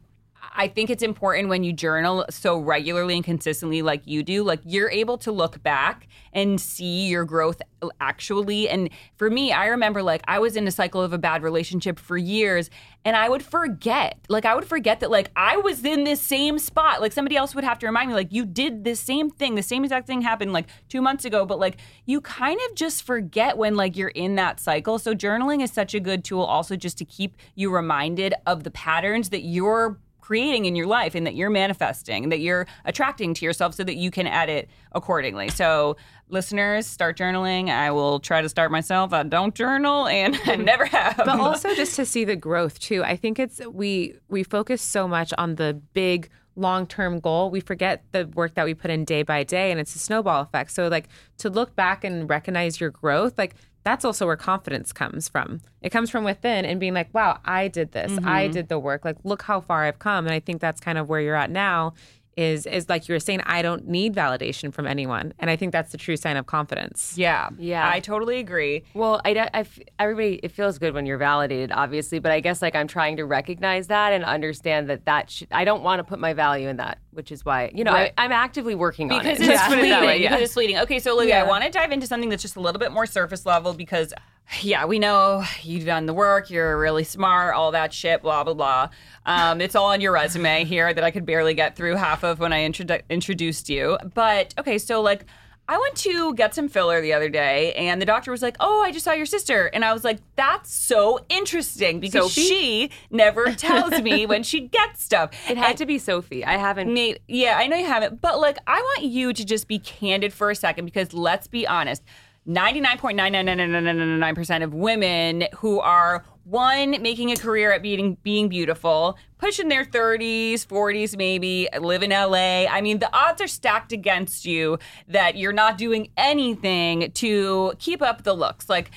[0.54, 4.60] I think it's important when you journal so regularly and consistently, like you do, like
[4.64, 7.60] you're able to look back and see your growth
[8.00, 8.68] actually.
[8.68, 11.98] And for me, I remember like I was in a cycle of a bad relationship
[11.98, 12.70] for years
[13.04, 16.58] and I would forget, like, I would forget that like I was in this same
[16.58, 17.00] spot.
[17.00, 19.62] Like somebody else would have to remind me, like, you did this same thing, the
[19.62, 21.46] same exact thing happened like two months ago.
[21.46, 24.98] But like you kind of just forget when like you're in that cycle.
[24.98, 28.70] So journaling is such a good tool also just to keep you reminded of the
[28.70, 33.32] patterns that you're creating in your life and that you're manifesting and that you're attracting
[33.32, 35.48] to yourself so that you can edit accordingly.
[35.48, 35.96] So,
[36.28, 37.70] listeners, start journaling.
[37.70, 39.14] I will try to start myself.
[39.14, 40.64] I don't journal and I mm.
[40.64, 41.16] never have.
[41.16, 45.08] but also just to see the growth too i think it's we we focus so
[45.08, 49.22] much on the big long-term goal we forget the work that we put in day
[49.22, 52.90] by day and it's a snowball effect so like to look back and recognize your
[52.90, 53.54] growth like
[53.88, 55.62] that's also where confidence comes from.
[55.80, 58.12] It comes from within and being like wow i did this.
[58.24, 58.52] I mm-hmm.
[58.52, 59.04] did the work.
[59.04, 60.26] Like look how far i've come.
[60.26, 61.94] And i think that's kind of where you're at now
[62.38, 65.72] is is like you were saying, I don't need validation from anyone, and I think
[65.72, 67.14] that's the true sign of confidence.
[67.16, 67.50] Yeah.
[67.58, 67.90] Yeah.
[67.90, 68.84] I totally agree.
[68.94, 72.62] Well, I, I f- everybody, it feels good when you're validated, obviously, but I guess
[72.62, 76.04] like I'm trying to recognize that and understand that that sh- I don't want to
[76.04, 78.12] put my value in that, which is why you know Right.
[78.16, 79.42] I, I'm actively working on because it.
[79.42, 79.90] it's Let's put it fleeting.
[79.90, 80.78] that way, Because it's fleeting.
[80.78, 83.06] Okay, so Olivia, I want to dive into something that's just a little bit more
[83.06, 84.14] surface level because,
[84.62, 88.54] yeah, we know you've done the work, you're really smart, all that shit, blah blah
[88.54, 88.88] blah.
[89.26, 92.40] Um, it's all on your resume here that I could barely get through half of
[92.40, 93.98] when I introdu- introduced you.
[94.14, 95.24] But okay, so like.
[95.70, 98.80] I went to get some filler the other day, and the doctor was like, "Oh,
[98.80, 102.48] I just saw your sister," and I was like, "That's so interesting because Sophie?
[102.48, 106.42] she never tells me when she gets stuff." It had to be Sophie.
[106.42, 106.96] I haven't.
[107.28, 110.50] Yeah, I know you haven't, but like, I want you to just be candid for
[110.50, 112.02] a second because let's be honest.
[112.48, 119.84] 99.99999% of women who are one making a career at being being beautiful, pushing their
[119.84, 122.64] 30s, 40s maybe, live in LA.
[122.64, 128.00] I mean, the odds are stacked against you that you're not doing anything to keep
[128.00, 128.70] up the looks.
[128.70, 128.92] Like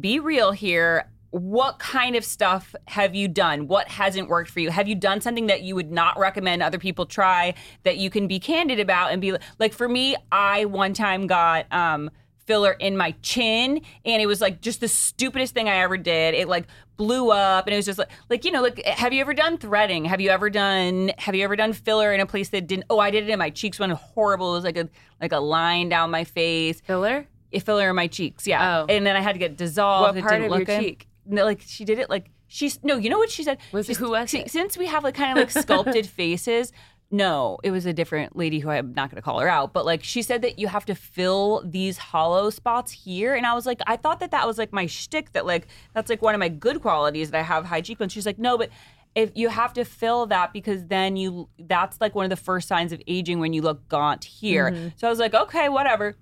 [0.00, 3.66] be real here what kind of stuff have you done?
[3.66, 4.70] What hasn't worked for you?
[4.70, 8.28] Have you done something that you would not recommend other people try that you can
[8.28, 12.08] be candid about and be like for me, I one time got um
[12.46, 16.34] filler in my chin and it was like just the stupidest thing I ever did.
[16.34, 19.20] It like blew up and it was just like like you know like have you
[19.20, 20.04] ever done threading?
[20.04, 22.98] Have you ever done have you ever done filler in a place that didn't oh
[22.98, 24.52] I did it in my cheeks one horrible.
[24.52, 24.88] It was like a
[25.20, 27.26] like a line down my face Filler?
[27.52, 28.46] a filler in my cheeks.
[28.46, 28.86] Yeah, Oh.
[28.88, 30.08] and then I had to get dissolved.
[30.08, 31.08] What It part didn't of your cheek?
[31.26, 32.96] No, like she did it like she's no.
[32.96, 33.58] You know what she said?
[33.72, 34.50] Was it- who was it?
[34.50, 36.72] Since we have like kind of like sculpted faces.
[37.10, 39.84] No, it was a different lady who I'm not going to call her out, but
[39.84, 43.66] like she said that you have to fill these hollow spots here, and I was
[43.66, 45.32] like, I thought that that was like my shtick.
[45.32, 48.12] That like that's like one of my good qualities that I have high cheekbones.
[48.12, 48.70] She's like, no, but
[49.14, 52.66] if you have to fill that because then you that's like one of the first
[52.66, 54.70] signs of aging when you look gaunt here.
[54.70, 54.88] Mm-hmm.
[54.96, 56.16] So I was like, okay, whatever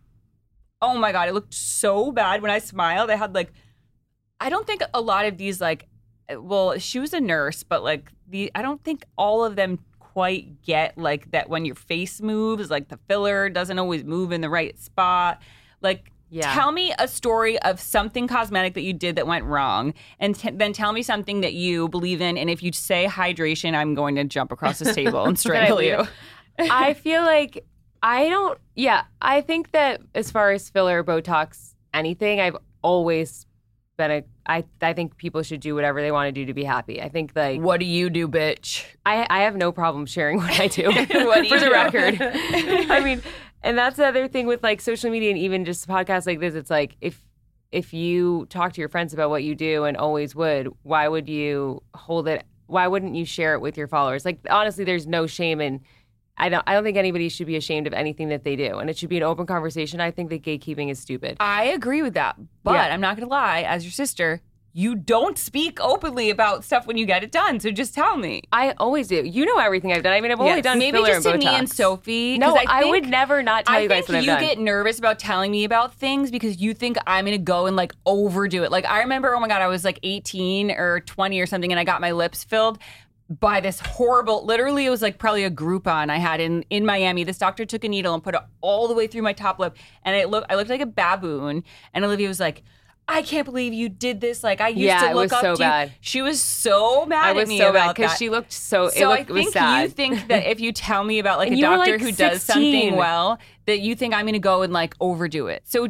[0.83, 3.09] oh my god, it looked so bad when I smiled.
[3.09, 3.53] I had like,
[4.41, 5.89] I don't think a lot of these like,
[6.37, 9.79] well, she was a nurse, but like the, I don't think all of them
[10.13, 14.41] quite get like that when your face moves, like the filler doesn't always move in
[14.41, 15.41] the right spot.
[15.81, 16.53] Like, Yeah.
[16.55, 20.51] tell me a story of something cosmetic that you did that went wrong, and t-
[20.51, 22.39] then tell me something that you believe in.
[22.39, 26.07] And if you say hydration, I'm going to jump across this table and strangle you.
[26.59, 27.65] I feel like
[28.03, 28.59] I don't.
[28.75, 33.47] Yeah, I think that as far as filler, Botox, anything, I've always
[33.97, 34.23] been a.
[34.47, 37.01] I I think people should do whatever they want to do to be happy.
[37.01, 38.85] I think like What do you do, bitch?
[39.07, 40.85] I I have no problem sharing what I do.
[41.27, 41.73] What do for the do?
[41.73, 42.19] record.
[42.91, 43.23] I mean,
[43.63, 46.55] and that's the other thing with like social media and even just podcasts like this.
[46.55, 47.23] It's like if
[47.71, 51.29] if you talk to your friends about what you do and always would, why would
[51.29, 52.45] you hold it?
[52.67, 54.25] Why wouldn't you share it with your followers?
[54.25, 55.81] Like honestly, there's no shame in.
[56.37, 56.63] I don't.
[56.67, 59.11] I don't think anybody should be ashamed of anything that they do, and it should
[59.11, 60.01] be an open conversation.
[60.01, 61.37] I think that gatekeeping is stupid.
[61.41, 62.37] I agree with that.
[62.65, 62.93] But Yeah.
[62.95, 64.41] I'm not going to lie, as your sister,
[64.75, 67.61] you don't speak openly about stuff when you get it done.
[67.61, 68.41] So just tell me.
[68.51, 69.17] I always do.
[69.23, 70.15] You know everything I've done.
[70.15, 72.39] I mean, I've only done Maybe just to and me and Sophie.
[72.39, 74.41] No, 'cause I, would never not tell I you guys think what I've you done.
[74.41, 77.93] get nervous about telling me about things because you think I'm gonna go and like
[78.07, 78.73] overdo it.
[78.73, 81.79] Like I remember, oh my god, I was like 18 or 20 or something, and
[81.79, 82.79] I got my lips filled
[83.41, 84.45] by this horrible.
[84.45, 87.25] Literally, it was like probably a Groupon I had in in Miami.
[87.25, 89.77] This doctor took a needle and put it all the way through my top lip,
[90.05, 91.65] and it looked I looked like a baboon.
[91.95, 92.63] And Olivia was like.
[93.09, 94.45] I can't believe you did this.
[94.45, 95.69] Like I used Yeah, to it look was up so to you.
[95.69, 95.93] bad.
[96.01, 98.85] She was so mad I at was me so about because she looked so.
[98.87, 101.59] It, So looked, I think you think that if you tell me about like And
[101.59, 104.73] a doctor like, who does something well, that you think I'm going to go and
[104.73, 105.63] like overdo it.
[105.65, 105.89] So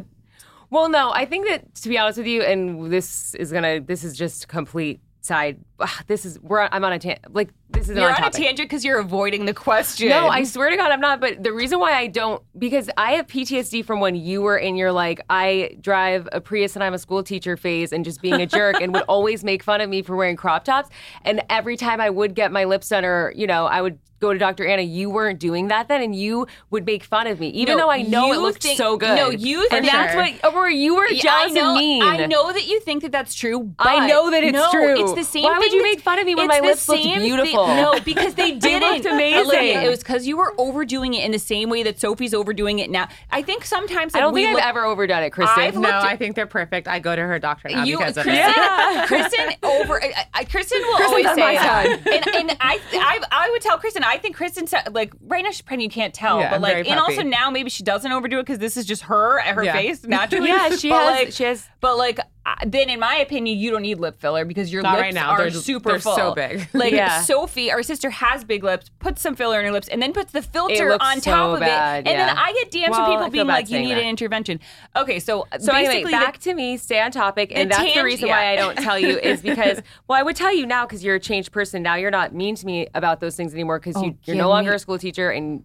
[0.71, 4.03] Well, no, I think that to be honest with you, and this is gonna, this
[4.03, 5.59] is just complete side.
[5.85, 7.35] Ah, this is we're I'm on a tangent.
[7.35, 10.07] Like this is you're on on a tangent because you're avoiding the question.
[10.09, 11.19] No, I swear to God, I'm not.
[11.19, 14.75] But the reason why I don't, because I have PTSD from when you were in
[14.77, 18.39] your like, I drive a Prius and I'm a school teacher phase and just being
[18.41, 20.89] a jerk and would always make fun of me for wearing crop tops.
[21.25, 24.31] And every time I would get my lips done or, you know, I would go
[24.31, 24.65] to Dr.
[24.65, 27.83] Anna, you weren't doing that then and you would make fun of me, even No,
[27.83, 29.17] though I know it looked think- so good.
[29.17, 32.01] no, you And think- that's what, or you were Yeah, jealous I know, mean.
[32.03, 33.63] I know that you think that that's true.
[33.63, 34.95] But I know that it's no, true.
[34.97, 35.43] It's the same.
[35.43, 37.01] Why would thing you that's- make fun of me when it's my the lips looked
[37.03, 37.67] same thing- beautiful?
[37.67, 38.89] No, because they They didn't.
[38.93, 39.45] looked amazing.
[39.47, 42.79] Olivia, it was because you were overdoing it in the same way that Sophie's overdoing
[42.79, 43.07] it now.
[43.31, 45.59] I think sometimes I don't we think I've look- ever overdone it, Kristen.
[45.63, 46.87] I've No, looked- I think they're perfect.
[46.87, 49.07] I go to her doctor now you, because of Kristen, it.
[49.07, 50.01] Kristen over.
[50.03, 52.13] I, I, Kristen will Kristen's always say my that, side.
[52.35, 54.03] and, and I, I, I would tell Kristen.
[54.03, 55.91] I think Kristen said like right now she's pregnant.
[55.91, 58.59] You can't tell, Yeah, but like, and also now maybe she doesn't overdo it because
[58.59, 59.73] this is just her at her Yeah.
[59.73, 60.47] face naturally.
[60.53, 62.25] Yeah, she But, has- Like, she has- But like, I-
[62.67, 65.29] then in my opinion, you don't need lip filler because your Not lips right now.
[65.31, 66.15] are They're- super they're full.
[66.15, 66.67] so big.
[66.73, 67.21] Like Yeah.
[67.21, 68.89] Sophie, our sister, has big lips.
[68.99, 71.53] Puts some filler in her lips, and then puts the filter looks on so top
[71.55, 72.09] of bad, it.
[72.11, 72.37] And then.
[72.37, 74.01] I get DMs Well, from people being like, "You need that.
[74.01, 74.59] an intervention."
[74.95, 76.75] Okay, so So basically, anyway, the- back to me.
[76.77, 78.35] Stay on topic, and The that's the reason yeah.
[78.37, 81.15] why I don't tell you is because well, I would tell you now because you're
[81.15, 81.81] a changed person.
[81.81, 84.49] Now you're not mean to me about those things anymore because you, oh, you're no
[84.49, 85.63] longer me- a school teacher and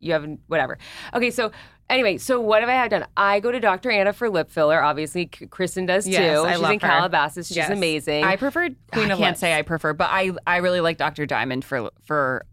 [0.00, 0.78] you have whatever.
[1.14, 1.50] Okay, so
[1.90, 3.06] anyway, so what have I had done?
[3.16, 3.90] I go to Dr.
[3.90, 4.82] Anna for lip filler.
[4.82, 6.10] Obviously, Kristen does too.
[6.12, 6.86] Yes, I She's love in her.
[6.88, 7.48] Calabasas.
[7.48, 7.70] She's Yes.
[7.70, 8.24] amazing.
[8.24, 8.68] I prefer.
[8.92, 9.40] Queen I of can't lips.
[9.40, 11.26] say I prefer, but I I really like Dr.
[11.26, 12.44] Diamond for for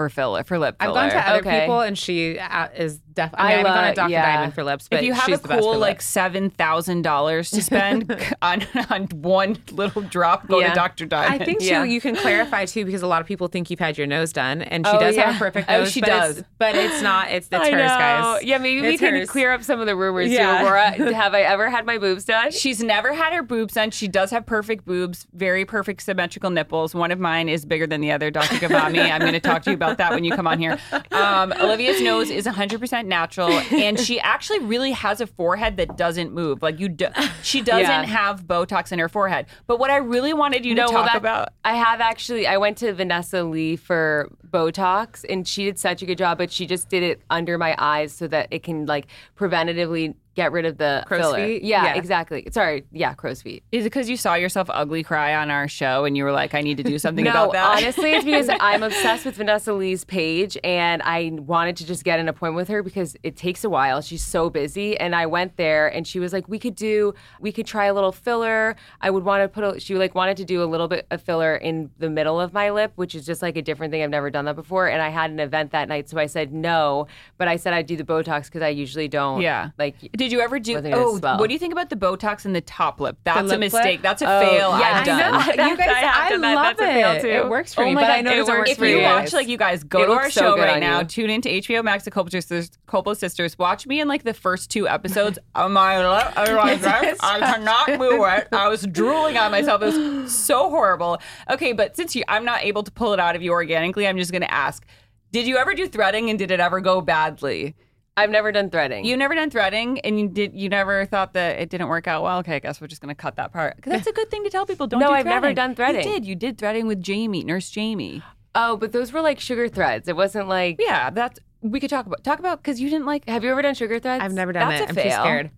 [0.00, 0.90] for filler for lip filler.
[0.90, 1.60] I've gone to other Okay.
[1.60, 3.44] people, and she uh, is definitely.
[3.46, 4.10] I, mean, I haven't gone to Dr.
[4.12, 4.34] yeah.
[4.36, 8.10] Diamond for lips, but if you have a cool like seven thousand dollars to spend
[8.42, 10.70] on on one little drop, go Yeah.
[10.70, 11.04] to Dr.
[11.04, 11.42] Diamond.
[11.42, 11.66] I think too.
[11.66, 11.84] Yeah.
[11.84, 14.62] You can clarify too because a lot of people think you've had your nose done,
[14.62, 15.92] and she Oh, does have a perfect Oh, nose.
[15.92, 16.44] she but it's- does.
[16.58, 17.30] but it's not.
[17.30, 17.86] It's it's I hers, know.
[17.86, 18.42] guys.
[18.44, 19.28] Yeah, maybe we It's can hers.
[19.28, 20.60] clear up some of the rumors Yeah.
[20.60, 20.64] too.
[20.64, 22.52] Laura, have I ever had my boobs done?
[22.52, 23.90] She's never had her boobs done.
[23.90, 26.94] She does have perfect boobs, very perfect symmetrical nipples.
[26.94, 28.56] One of mine is bigger than the other, Dr.
[28.56, 29.10] Ghavami.
[29.10, 30.78] I'm going to talk to you about that when you come on here.
[31.10, 36.32] Um, Olivia's nose is 100% natural, and she actually really has a forehead that doesn't
[36.32, 36.62] move.
[36.62, 37.08] Like you, do,
[37.42, 38.04] she doesn't Yeah.
[38.04, 39.46] have Botox in her forehead.
[39.66, 41.48] But what I really wanted you to No, talk well, that- about.
[41.64, 42.46] I have actually.
[42.46, 46.38] I went to Vanessa Lee for Botox, and she did such a good job.
[46.38, 50.52] But she just did it under my eyes so that it can like preventatively get
[50.52, 51.44] rid of the Crow's filler.
[51.44, 51.62] feet?
[51.64, 51.94] Yeah, Yeah.
[51.94, 52.46] exactly.
[52.52, 53.64] Sorry, yeah, crow's feet.
[53.72, 56.54] Is it because you saw yourself ugly cry on our show and you were like,
[56.54, 57.78] I need to do something no, about that?
[57.78, 62.20] honestly, it's because I'm obsessed with Vanessa Lee's page, and I wanted to just get
[62.20, 64.00] an appointment with her because it takes a while.
[64.02, 67.50] She's so busy, and I went there, and she was like, "We could do, we
[67.50, 68.76] could try a little filler.
[69.00, 71.20] I would want to put, a, she like wanted to do a little bit of
[71.20, 74.02] filler in the middle of my lip, which is just like a different thing.
[74.02, 76.52] I've never done that before, and I had an event that night, so I said
[76.52, 77.06] no,
[77.38, 79.40] but I said I'd do the Botox because I usually don't.
[79.40, 79.70] Yeah.
[79.78, 80.78] like Did you ever do?
[80.92, 81.38] Oh, swell.
[81.38, 83.16] what do you think about the Botox in the top lip?
[83.24, 83.60] That's a lip flip?
[83.72, 84.02] mistake.
[84.02, 84.78] That's a Oh, fail.
[84.78, 85.56] yeah, I've I done.
[85.56, 85.64] know.
[85.70, 86.54] you guys, I I, done that.
[86.54, 87.20] love That's a fail, it.
[87.22, 87.28] too.
[87.28, 88.82] It works for Oh me, my but God, I know it it works if for
[88.82, 89.32] for you you watch guys.
[89.32, 91.04] like you guys go It to our so show right now you.
[91.06, 94.70] tune into hbo max the Culpo sisters Culpo sisters watch me in like the first
[94.70, 99.36] two episodes of my lip I was like, I cannot move it I was drooling
[99.36, 101.18] on myself it was so horrible
[101.50, 104.16] okay but since you I'm not able to pull it out of you organically I'm
[104.16, 104.84] just gonna ask
[105.32, 107.74] did you ever do threading and did it ever go badly
[108.16, 109.04] I've never done threading.
[109.04, 112.22] you never done threading and you did you never thought that it didn't work out
[112.22, 113.80] well okay I guess we're just gonna cut that part.
[113.80, 116.06] Cause that's a good thing to tell people don't No, do I've never done threading.
[116.06, 118.22] you did you did threading with Jamie nurse Jamie
[118.54, 120.08] oh, but those were like sugar threads.
[120.08, 120.76] It wasn't like.
[120.78, 123.28] Yeah, that's we could talk about talk about because you didn't like.
[123.28, 124.22] Have you ever done sugar threads?
[124.24, 124.96] I've never done That's it.
[124.96, 125.50] a I'm too scared.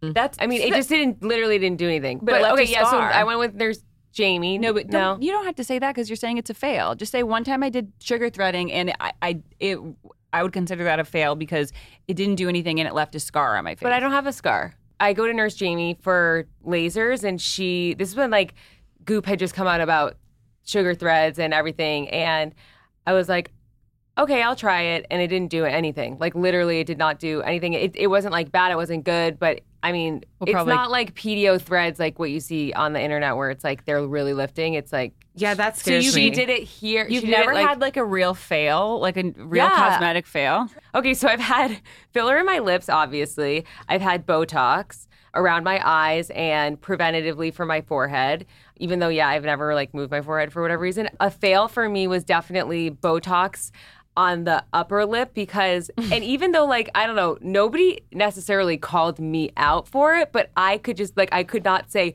[0.00, 2.20] That's I mean, it just didn't literally didn't do anything.
[2.22, 2.88] But it left okay, a yeah.
[2.90, 2.98] So.
[2.98, 4.58] I went with there's Jamie.
[4.58, 5.18] no, but no.
[5.20, 6.94] you don't have to say that because you're saying it's a fail.
[6.94, 9.78] Just say one time I did sugar threading and I, I it
[10.32, 11.72] I would consider that a fail because
[12.06, 13.82] it didn't do anything and it left a scar on my face.
[13.82, 14.74] But I don't have a scar.
[15.00, 17.94] I go to Nurse Jamie for lasers, and she.
[17.94, 18.54] This is when like
[19.04, 20.16] Goop had just come out about
[20.64, 22.54] sugar threads and everything, and
[23.06, 23.52] I was like,
[24.18, 26.18] okay, I'll try it, and it didn't do anything.
[26.18, 27.74] Like literally, it did not do anything.
[27.74, 28.72] It, it wasn't like bad.
[28.72, 29.60] It wasn't good, but.
[29.82, 33.00] I mean, Well, it's probably- not like PDO threads like what you see on the
[33.00, 34.74] internet where it's like they're really lifting.
[34.74, 37.06] It's like Yeah, that's so you, she did it here.
[37.08, 39.70] You've never like, had like a real fail, like a real Yeah.
[39.76, 40.66] cosmetic fail.
[40.94, 41.80] Okay, so I've had
[42.12, 43.64] filler in my lips, obviously.
[43.88, 48.46] I've had Botox around my eyes and preventatively for my forehead.
[48.80, 51.08] Even though, yeah, I've never like moved my forehead for whatever reason.
[51.20, 53.70] A fail for me was definitely Botox
[54.18, 59.18] on the upper lip because, and even though like I don't know, nobody necessarily called
[59.18, 62.14] me out for it, but I could just like I could not say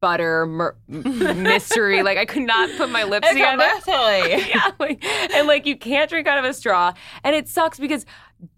[0.00, 3.68] butter mer- mystery like I could not put my lips together.
[3.86, 8.06] yeah, like, and like you can't drink out of a straw, and it sucks because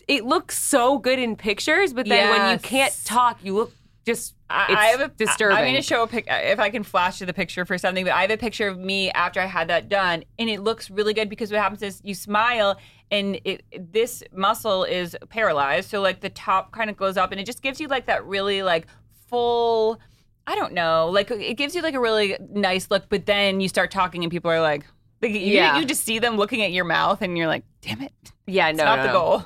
[0.09, 3.72] it looks so good in pictures, but then when you can't talk, you look
[4.07, 5.57] just I- it's I have a disturbing.
[5.59, 8.05] I'm going to show a pic if I can flash you the picture for something.
[8.05, 10.88] But I have a picture of me after I had that done, and it looks
[10.90, 12.79] really good because what happens is you smile,
[13.11, 17.40] and it this muscle is paralyzed, so like the top kind of goes up, and
[17.40, 18.87] it just gives you like that really like
[19.29, 20.01] full.
[20.47, 23.09] I don't know, like it gives you like a really nice look.
[23.09, 24.87] But then you start talking, and people are like,
[25.21, 25.79] like you, Yeah.
[25.81, 28.12] you just see them looking at your mouth, and you're like, damn it,
[28.47, 29.12] yeah, it's no, not no, the no.
[29.19, 29.45] goal.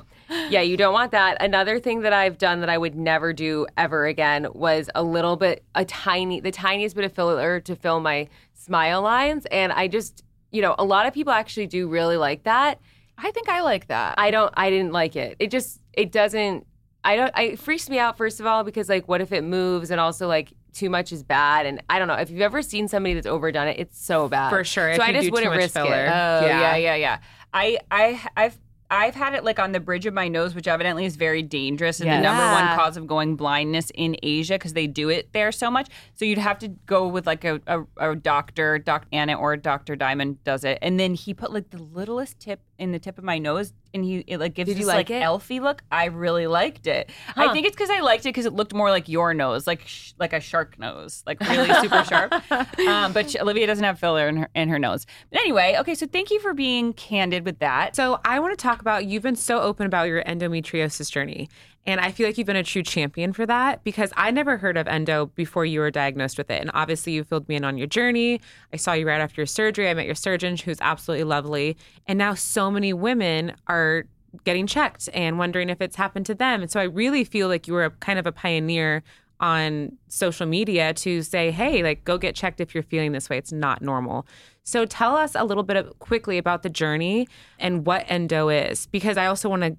[0.49, 1.41] Yeah, you don't want that.
[1.41, 5.35] Another thing that I've done that I would never do ever again was a little
[5.35, 9.87] bit, a tiny, the tiniest bit of filler to fill my smile lines, and I
[9.87, 12.79] just, you know, a lot of people actually do really like that.
[13.17, 14.15] I think I like that.
[14.17, 14.51] I don't.
[14.57, 15.35] I didn't like it.
[15.39, 15.79] It just.
[15.93, 16.65] It doesn't.
[17.03, 17.31] I don't.
[17.35, 19.91] I, it freaks me out first of all because like, what if it moves?
[19.91, 21.65] And also like, too much is bad.
[21.65, 23.79] And I don't know if you've ever seen somebody that's overdone it.
[23.79, 26.05] It's so bad For sure, So I just wouldn't risk filler.
[26.05, 26.07] it.
[26.09, 26.75] Oh yeah, Yeah.
[26.77, 27.17] yeah, yeah.
[27.53, 28.57] I I I've
[28.91, 31.99] I've had it like on the bridge of my nose, which evidently is very dangerous
[32.01, 32.17] and Yes.
[32.19, 35.71] the number one cause of going blindness in Asia because they do it there so
[35.71, 35.87] much.
[36.13, 39.95] So you'd have to go with like a, a, a doctor, Doc Anna or Dr.
[39.95, 40.77] Diamond does it.
[40.81, 44.03] And then he put like the littlest tip in the tip of my nose and
[44.03, 45.83] he it like gives Did you like like elfy look.
[45.91, 47.11] I really liked it.
[47.35, 49.81] I think it's because I liked it because it looked more like your nose, like
[49.85, 52.33] sh- like a shark nose, like really super sharp.
[52.79, 55.05] Um, but she, Olivia doesn't have filler in her in her nose.
[55.29, 55.93] But anyway, okay.
[55.93, 57.95] So thank you for being candid with that.
[57.95, 61.49] So I want to talk about you've been so open about your endometriosis journey.
[61.85, 64.77] And I feel like you've been a true champion for that because I never heard
[64.77, 66.61] of endo before you were diagnosed with it.
[66.61, 68.39] And obviously you filled me in on your journey.
[68.71, 69.89] I saw you right after your surgery.
[69.89, 71.77] I met your surgeon who's absolutely lovely.
[72.07, 74.05] And now so many women are
[74.43, 76.61] getting checked and wondering if it's happened to them.
[76.61, 79.03] And so I really feel like you were a, kind of a pioneer
[79.39, 83.37] on social media to say, hey, like go get checked if you're feeling this way.
[83.39, 84.27] It's not normal.
[84.63, 87.27] So tell us a little bit of, quickly about the journey
[87.57, 89.75] and what endo is, because I also want to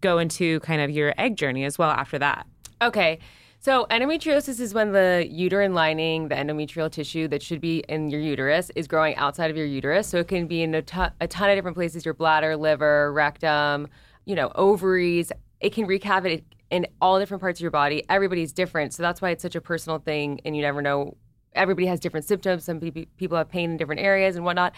[0.00, 2.46] go into kind of your egg journey as well after that.
[2.82, 3.18] Okay.
[3.62, 8.20] So endometriosis is when the uterine lining, the endometrial tissue that should be in your
[8.20, 10.06] uterus, is growing outside of your uterus.
[10.06, 13.12] So it can be in a ton, a ton of different places: your bladder, liver,
[13.12, 13.88] rectum,
[14.24, 15.30] you know, ovaries.
[15.60, 18.02] It can wreak havoc in all different parts of your body.
[18.08, 21.18] Everybody's different, so that's why it's such a personal thing, and you never know.
[21.54, 22.64] Everybody has different symptoms.
[22.64, 24.72] Some peop- people have pain in different areas and whatnot.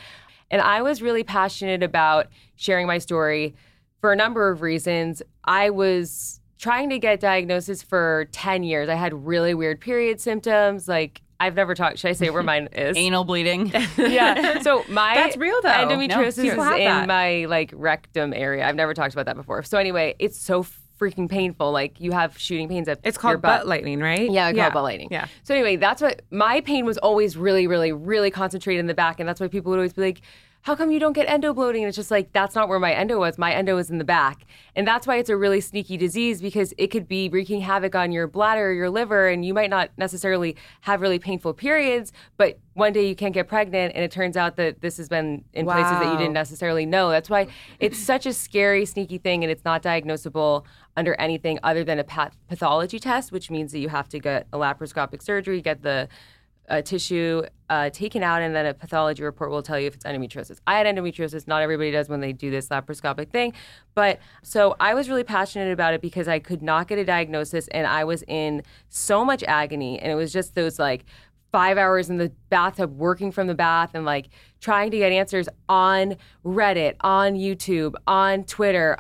[0.50, 3.54] And I was really passionate about sharing my story
[4.03, 5.22] for a number of reasons.
[5.44, 8.88] I was trying to get diagnosis for 10 years.
[8.90, 10.88] I had really weird period symptoms.
[10.88, 12.96] Like, I've never talked, should I say where mine is?
[12.98, 13.72] Anal bleeding.
[13.96, 14.61] yeah.
[14.61, 15.68] So my That's real, though.
[15.70, 17.09] Endometriosis No, people is in that.
[17.09, 18.66] my like rectum area.
[18.66, 19.62] I've never talked about that before.
[19.62, 20.64] So anyway, it's so
[21.00, 21.70] freaking painful.
[21.72, 23.61] Like you have shooting pains at It's your called butt.
[23.61, 24.30] butt lightning, right?
[24.30, 25.09] Yeah, I call it butt lightning.
[25.12, 25.26] Yeah.
[25.44, 29.18] So anyway, that's what my pain was always really, really, really concentrated in the back,
[29.20, 30.20] and that's why people would always be like,
[30.62, 32.92] "How come you don't get endo bloating?" And it's just like that's not where my
[32.92, 33.38] endo was.
[33.38, 36.72] My endo was in the back, and that's why it's a really sneaky disease because
[36.78, 39.90] it could be wreaking havoc on your bladder or your liver, and you might not
[39.96, 44.36] necessarily have really painful periods, but one day you can't get pregnant, and it turns
[44.36, 47.10] out that this has been in places that you didn't necessarily know.
[47.10, 47.48] That's why
[47.80, 50.64] it's such a scary, sneaky thing, and it's not diagnosable
[50.96, 54.46] under anything other than a path- pathology test, which means that you have to get
[54.52, 56.08] a laparoscopic surgery, get the
[56.72, 60.04] uh, tissue uh, taken out, and then a pathology report will tell you if it's
[60.04, 60.58] endometriosis.
[60.66, 61.46] I had endometriosis.
[61.46, 63.52] Not everybody does when they do this laparoscopic thing.
[63.94, 67.68] But so I was really passionate about it because I could not get a diagnosis,
[67.68, 70.00] and I was in so much agony.
[70.00, 71.04] And it was just those like,
[71.52, 75.50] five hours in the bathtub working from the bath and like trying to get answers
[75.68, 78.96] on Reddit, on YouTube, on Twitter.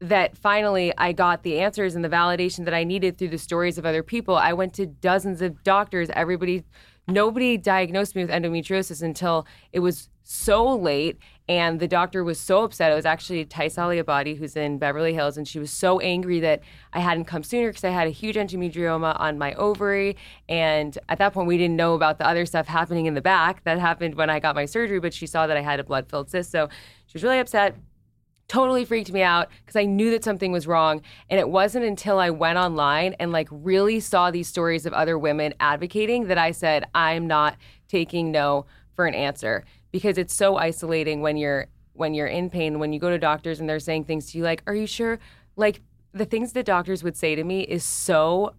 [0.00, 3.78] That finally I got the answers and the validation that I needed through the stories
[3.78, 4.34] of other people.
[4.34, 6.10] I went to dozens of doctors.
[6.10, 6.64] Everybody,
[7.08, 11.18] nobody diagnosed me with endometriosis until it was so late.
[11.48, 12.92] And the doctor was so upset.
[12.92, 16.60] It was actually Thais Aliabadi, who's in Beverly Hills, and she was so angry that
[16.92, 20.16] I hadn't come sooner because I had a huge endometrioma on my ovary.
[20.48, 23.64] And at that point, we didn't know about the other stuff happening in the back.
[23.64, 26.08] That happened when I got my surgery, but she saw that I had a blood
[26.08, 26.52] filled cyst.
[26.52, 26.68] So
[27.06, 27.76] she was really upset
[28.48, 31.02] totally freaked me out because I knew that something was wrong.
[31.30, 35.18] And it wasn't until I went online and like really saw these stories of other
[35.18, 37.56] women advocating that I said, I'm not
[37.88, 42.78] taking no for an answer because it's so isolating when you're when you're in pain,
[42.78, 45.18] when you go to doctors and they're saying things to you like, Are you sure?
[45.56, 45.80] Like
[46.12, 48.54] the things that doctors would say to me is so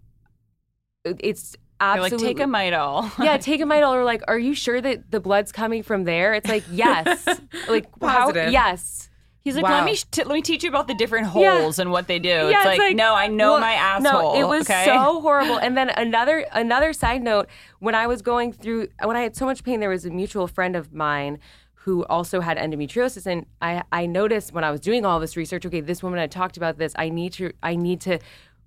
[1.05, 1.59] it's They're
[1.89, 3.23] absolutely like, take a Midol.
[3.23, 6.33] yeah, take a Midol or like, are you sure that the blood's coming from there?
[6.33, 7.27] It's like, yes.
[7.67, 8.25] like, how?
[8.27, 8.51] Positive.
[8.51, 9.09] Yes.
[9.43, 9.79] He's like, Wow.
[9.79, 11.59] let me sh- t- let me teach you about the different Yeah.
[11.59, 12.29] holes and what they do.
[12.29, 14.35] It's, like, no, I know well, my asshole.
[14.35, 14.85] No, it was okay?
[14.85, 15.57] so horrible.
[15.57, 19.45] And then another another side note, when I was going through when I had so
[19.45, 21.39] much pain, there was a mutual friend of mine
[21.73, 25.65] who also had endometriosis and I, I noticed when I was doing all this research,
[25.65, 26.93] okay, this woman had talked about this.
[26.97, 28.19] I need to I need to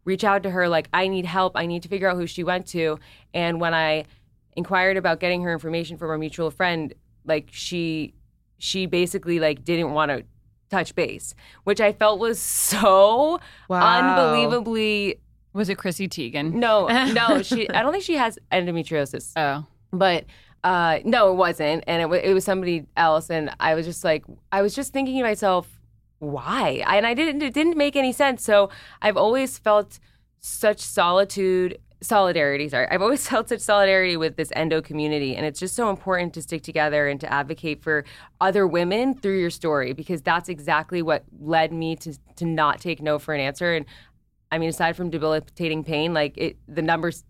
[0.05, 1.53] reach out to her like I need help.
[1.57, 2.99] I need to figure out who she went to.
[3.33, 4.05] And when I
[4.55, 6.93] inquired about getting her information from our mutual friend,
[7.25, 8.13] like she
[8.59, 10.23] she basically like didn't want to
[10.71, 13.81] touch base, which I felt was so Wow.
[14.01, 15.17] unbelievably
[15.53, 16.53] Was it Chrissy Teigen?
[16.53, 19.33] no, no, she I don't think she has endometriosis.
[19.37, 19.65] Oh.
[19.93, 20.25] But
[20.65, 23.31] uh, no, it wasn't, and it, wa it was somebody else.
[23.31, 25.69] And I was just like, I was just thinking to myself,
[26.19, 26.83] why?
[26.85, 27.41] I, and I didn't.
[27.43, 28.43] It didn't make any sense.
[28.43, 30.01] So I've always felt
[30.41, 32.69] such solitude, solidarity.
[32.69, 36.35] Sorry, I've always felt such solidarity with this endo community, and it's just so important
[36.35, 38.05] to stick together and to advocate for
[38.41, 43.03] other women through your story because that's exactly what led me to to not take
[43.03, 43.75] no for an answer.
[43.75, 43.87] And
[44.51, 47.25] I mean, aside from debilitating pain, like it, the numbers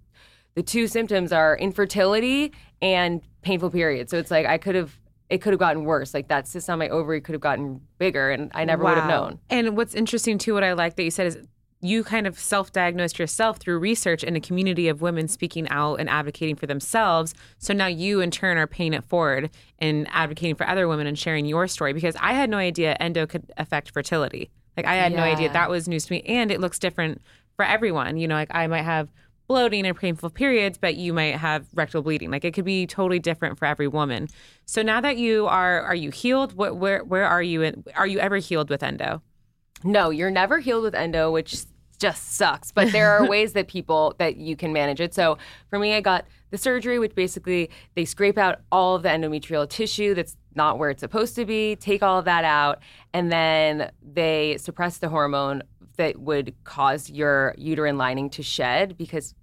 [0.57, 4.11] the two symptoms are infertility and painful periods.
[4.11, 4.99] So it's like I could have
[5.29, 6.15] it could have gotten worse.
[6.15, 9.09] Like that cyst on my ovary could have gotten bigger, and I never would have
[9.09, 9.39] known.
[9.51, 11.39] And what's interesting too, what I like that you said is
[11.87, 16.09] you kind of self-diagnosed yourself through research in a community of women speaking out and
[16.09, 17.35] advocating for themselves.
[17.59, 21.19] So now you in turn are paying it forward and advocating for other women and
[21.19, 24.51] sharing your story because I had no idea endo could affect fertility.
[24.77, 27.23] Like I had no idea that was news to me and it looks different
[27.57, 28.19] for everyone.
[28.19, 29.11] You know, like I might have
[29.49, 32.31] bloating and painful periods, but you might have rectal bleeding.
[32.31, 34.29] Like it could be totally different for every woman.
[34.67, 36.55] So now that you are are you healed?
[36.55, 39.23] What where where are you in are you ever healed with endo?
[39.85, 41.57] No, you're never healed with endo, which
[41.99, 42.71] just sucks.
[42.73, 45.15] But there are ways that people that you can manage it.
[45.15, 45.39] So
[45.71, 49.69] for me, I got the surgery, which basically they scrape out all of the endometrial
[49.69, 52.81] tissue that's not where it's supposed to be, take all of that out,
[53.13, 55.63] and then they suppress the hormone
[55.97, 59.35] that would cause your uterine lining to shed because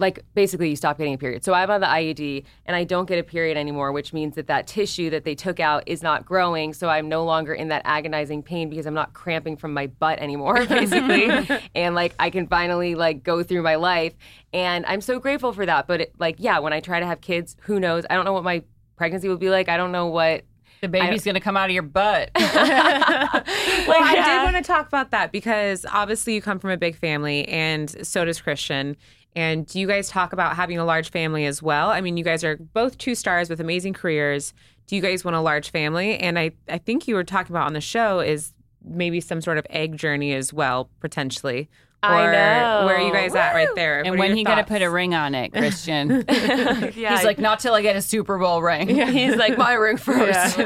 [0.00, 1.44] like basically you stop getting a period.
[1.44, 4.46] So I'm on the IUD and I don't get a period anymore, which means that
[4.46, 6.72] that tissue that they took out is not growing.
[6.72, 10.18] So I'm no longer in that agonizing pain because I'm not cramping from my butt
[10.18, 11.48] anymore, basically.
[11.74, 14.14] and like I can finally like go through my life,
[14.52, 15.86] and I'm so grateful for that.
[15.86, 18.04] But it, like yeah, when I try to have kids, who knows?
[18.08, 18.62] I don't know what my
[18.96, 19.68] pregnancy will be like.
[19.68, 20.44] I don't know what.
[20.80, 22.30] The baby's going to come out of your butt.
[23.90, 26.96] Well, I did want to talk about that because obviously you come from a big
[26.96, 28.96] family, and so does Christian.
[29.36, 31.90] And do you guys talk about having a large family as well?
[31.90, 34.52] I mean, you guys are both two stars with amazing careers.
[34.86, 36.18] Do you guys want a large family?
[36.18, 38.52] And I, I think you were talking about on the show is
[38.84, 41.68] maybe some sort of egg journey as well, potentially.
[42.02, 42.86] I know.
[42.86, 44.00] Where are you guys at right there?
[44.00, 46.24] and What when your he going to put a ring on it, Christian?
[46.96, 48.88] Yeah, He's like, not till I get a Super Bowl ring.
[49.12, 50.58] He's like my ring first.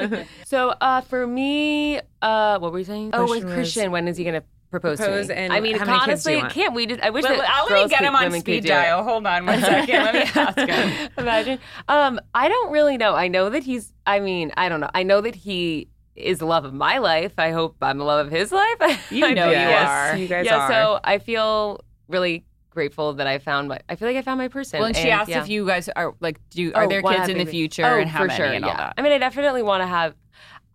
[0.46, 3.10] so uh, for me, uh, what were you saying?
[3.12, 4.44] oh, with Question was- Christian, when is he gonna
[4.80, 5.40] propose, Propose to me?
[5.40, 6.52] and I mean, how many kids do honestly, you want?
[6.52, 6.86] can't we?
[6.86, 8.68] Just, I wish Well, that I'll girls get could- him on women speed do it.
[8.68, 9.04] dial.
[9.04, 9.94] Hold on one second.
[10.04, 11.08] Let me ask him.
[11.18, 11.58] Imagine.
[11.88, 13.14] Um, I don't really know.
[13.14, 13.92] I know that he's.
[14.06, 14.90] I mean, I don't know.
[14.94, 17.32] I know that he is the love of my life.
[17.38, 18.76] I hope I'm the love of his life.
[19.10, 19.88] You I know you yes.
[20.12, 20.16] are.
[20.16, 20.58] You guys yeah.
[20.58, 20.68] are.
[20.70, 23.78] So I feel really grateful that I found my.
[23.88, 24.78] I feel like I found my person.
[24.80, 25.42] Well, and she asked yeah.
[25.42, 27.84] if you guys are like, do you, are Oh, there kids have in the future
[27.84, 28.76] Oh, and how for many sure, and all yeah.
[28.78, 28.94] that?
[28.98, 30.14] I mean, I definitely want to have.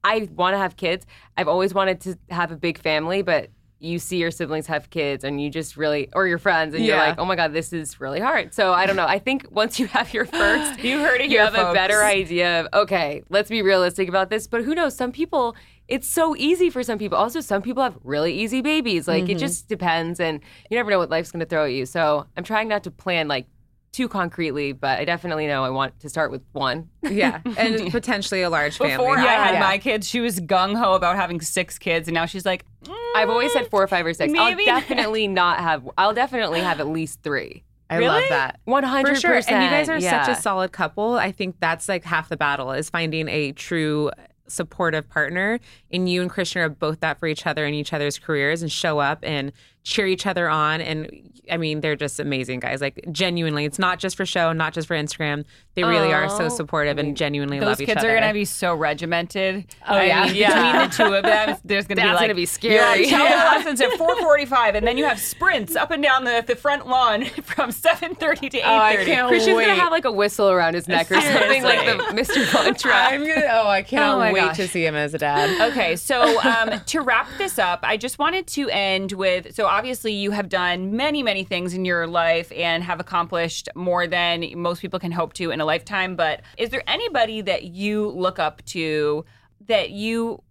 [0.01, 1.05] I want to have kids.
[1.35, 5.23] I've always wanted to have a big family, but you see your siblings have kids,
[5.23, 7.99] and you just really, or your friends, and you're like, oh my god, this is
[8.01, 8.53] really hard.
[8.53, 9.05] So I don't know.
[9.05, 12.61] I think once you have your first, You heard it you have a better idea
[12.61, 14.47] of okay, let's be realistic about this.
[14.47, 14.95] But who knows?
[14.95, 15.55] Some people.
[15.87, 17.17] It's so easy for some people.
[17.17, 19.07] Also, some people have really easy babies.
[19.07, 19.31] Like Mm-hmm.
[19.31, 21.87] it just depends, and you never know what life's going to throw at you.
[21.87, 23.47] So I'm trying not to plan like
[23.91, 26.89] too concretely, but I definitely know I want to start with one.
[27.01, 28.93] yeah, and potentially a large family.
[28.97, 29.59] Before I had Yeah.
[29.59, 32.95] my kids, she was gung ho about having six kids, and now she's like, mm,
[33.15, 34.31] I've always said four, or five, or six.
[34.31, 35.89] Maybe- I'll definitely not have.
[35.97, 37.63] I'll definitely have at least three.
[37.91, 38.19] I Really?
[38.21, 38.59] love that.
[38.65, 39.31] One For hundred sure.
[39.33, 39.55] percent.
[39.57, 40.23] And you guys are yeah.
[40.23, 41.15] such a solid couple.
[41.15, 44.11] I think that's like half the battle is finding a true
[44.47, 45.59] supportive partner.
[45.91, 48.71] And you and Christian are both that for each other and each other's careers and
[48.71, 49.51] show up and
[49.83, 50.81] cheer each other on.
[50.81, 51.09] And
[51.51, 52.79] I mean, they're just amazing guys.
[52.81, 55.45] Like genuinely, it's not just for show, not just for Instagram.
[55.75, 57.95] They really are so Oh, supportive and genuinely love each other.
[57.95, 59.65] Those kids are gonna be so regimented.
[59.87, 60.25] Oh, I yeah?
[60.25, 60.49] mean, Yeah.
[60.87, 63.07] Between the two of them, there's gonna be That's like gonna be scary.
[63.07, 66.55] have cello lessons at 4:45, and then you have sprints up and down the, the
[66.55, 68.61] front lawn from 7:30 to 8:30.
[68.65, 69.65] Oh, I can't Christian's wait.
[69.67, 72.45] gonna have like a whistle around his neck or something like the Mr.
[72.51, 73.13] Von Trapp.
[73.13, 73.47] I'm gonna.
[73.51, 74.57] Oh, I cannot Oh wait gosh.
[74.57, 75.71] to see him as a dad.
[75.71, 80.11] Okay, so um, to wrap this up, I just wanted to end with so obviously
[80.13, 84.81] you have done many, many things in your life and have accomplished more than most
[84.81, 86.15] people can hope to in a lifetime.
[86.15, 89.23] But is there anybody that you look up to
[89.67, 90.41] that you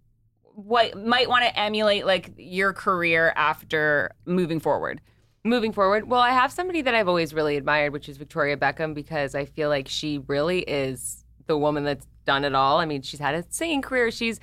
[0.55, 5.01] what might want to emulate like your career after moving forward?
[5.43, 8.93] Moving forward, well, I have somebody that I've always really admired, which is Victoria Beckham,
[8.93, 12.77] because I feel like she really is the woman that's done it all.
[12.77, 14.11] I mean, she's had a singing career.
[14.11, 14.39] She's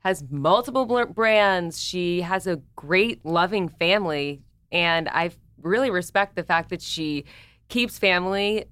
[0.00, 1.80] has multiple bl- brands.
[1.82, 4.42] She has a great, loving family,
[4.72, 5.30] and I
[5.62, 7.24] really respect the fact that she
[7.68, 8.64] keeps family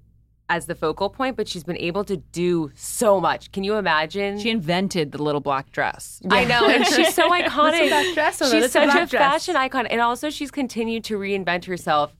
[0.51, 3.53] as the focal point, but she's been able to do so much.
[3.53, 4.39] Can you imagine?
[4.39, 6.23] She invented the little black dress.
[6.31, 7.89] I know, and she's so iconic.
[7.91, 9.11] black dress, she's That's such a, dress.
[9.11, 12.15] fashion icon, and also she's continued to reinvent herself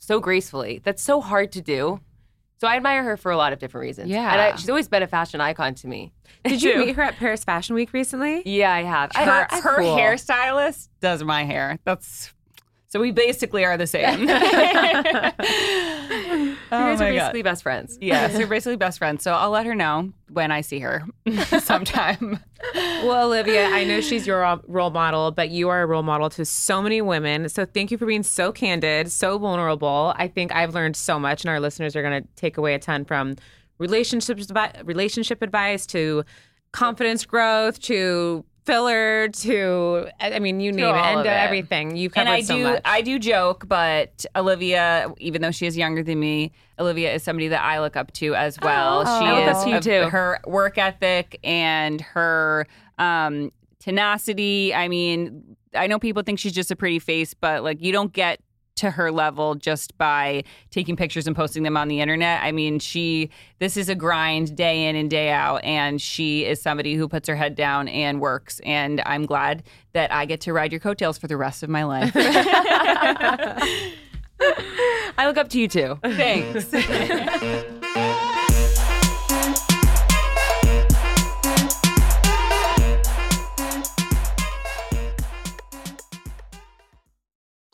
[0.00, 0.80] so gracefully.
[0.82, 2.00] That's so hard to do.
[2.60, 4.10] So I admire her for a lot of different reasons.
[4.10, 4.30] Yeah.
[4.32, 6.12] and I, she's always been a fashion icon to me.
[6.44, 8.42] Did you meet her at Paris Fashion Week recently?
[8.44, 9.12] Yeah, I have.
[9.14, 9.96] I- Her, I- her cool.
[9.96, 11.78] hairstylist does my hair.
[11.84, 12.32] That's
[12.88, 14.26] so we basically are the same.
[16.98, 17.18] You oh guys my are God.
[17.26, 17.98] basically best friends.
[18.00, 19.22] Yes, we're basically best friends.
[19.22, 21.04] So I'll let her know when I see her
[21.60, 22.40] sometime.
[22.74, 26.44] Well, Olivia, I know she's your role model, but you are a role model to
[26.44, 27.48] so many women.
[27.48, 30.12] So thank you for being so candid, so vulnerable.
[30.16, 32.78] I think I've learned so much, and our listeners are going to take away a
[32.78, 33.36] ton from
[33.78, 36.24] relationships, advi- relationship advice to
[36.72, 41.26] confidence growth to filler to I mean you name it and it.
[41.26, 41.96] everything.
[41.96, 42.82] You've covered and I so do much.
[42.84, 47.48] I do joke, but Olivia, even though she is younger than me, Olivia is somebody
[47.48, 49.04] that I look up to as well.
[49.06, 50.10] Oh, she I is you too.
[50.10, 52.66] her work ethic and her
[52.98, 54.74] um, tenacity.
[54.74, 58.12] I mean, I know people think she's just a pretty face, but like you don't
[58.12, 58.40] get
[58.78, 62.42] to her level just by taking pictures and posting them on the internet.
[62.42, 66.60] I mean, she this is a grind day in and day out and she is
[66.60, 69.62] somebody who puts her head down and works and I'm glad
[69.92, 72.12] that I get to ride your coattails for the rest of my life.
[75.18, 75.98] I look up to you too.
[76.02, 76.68] Thanks.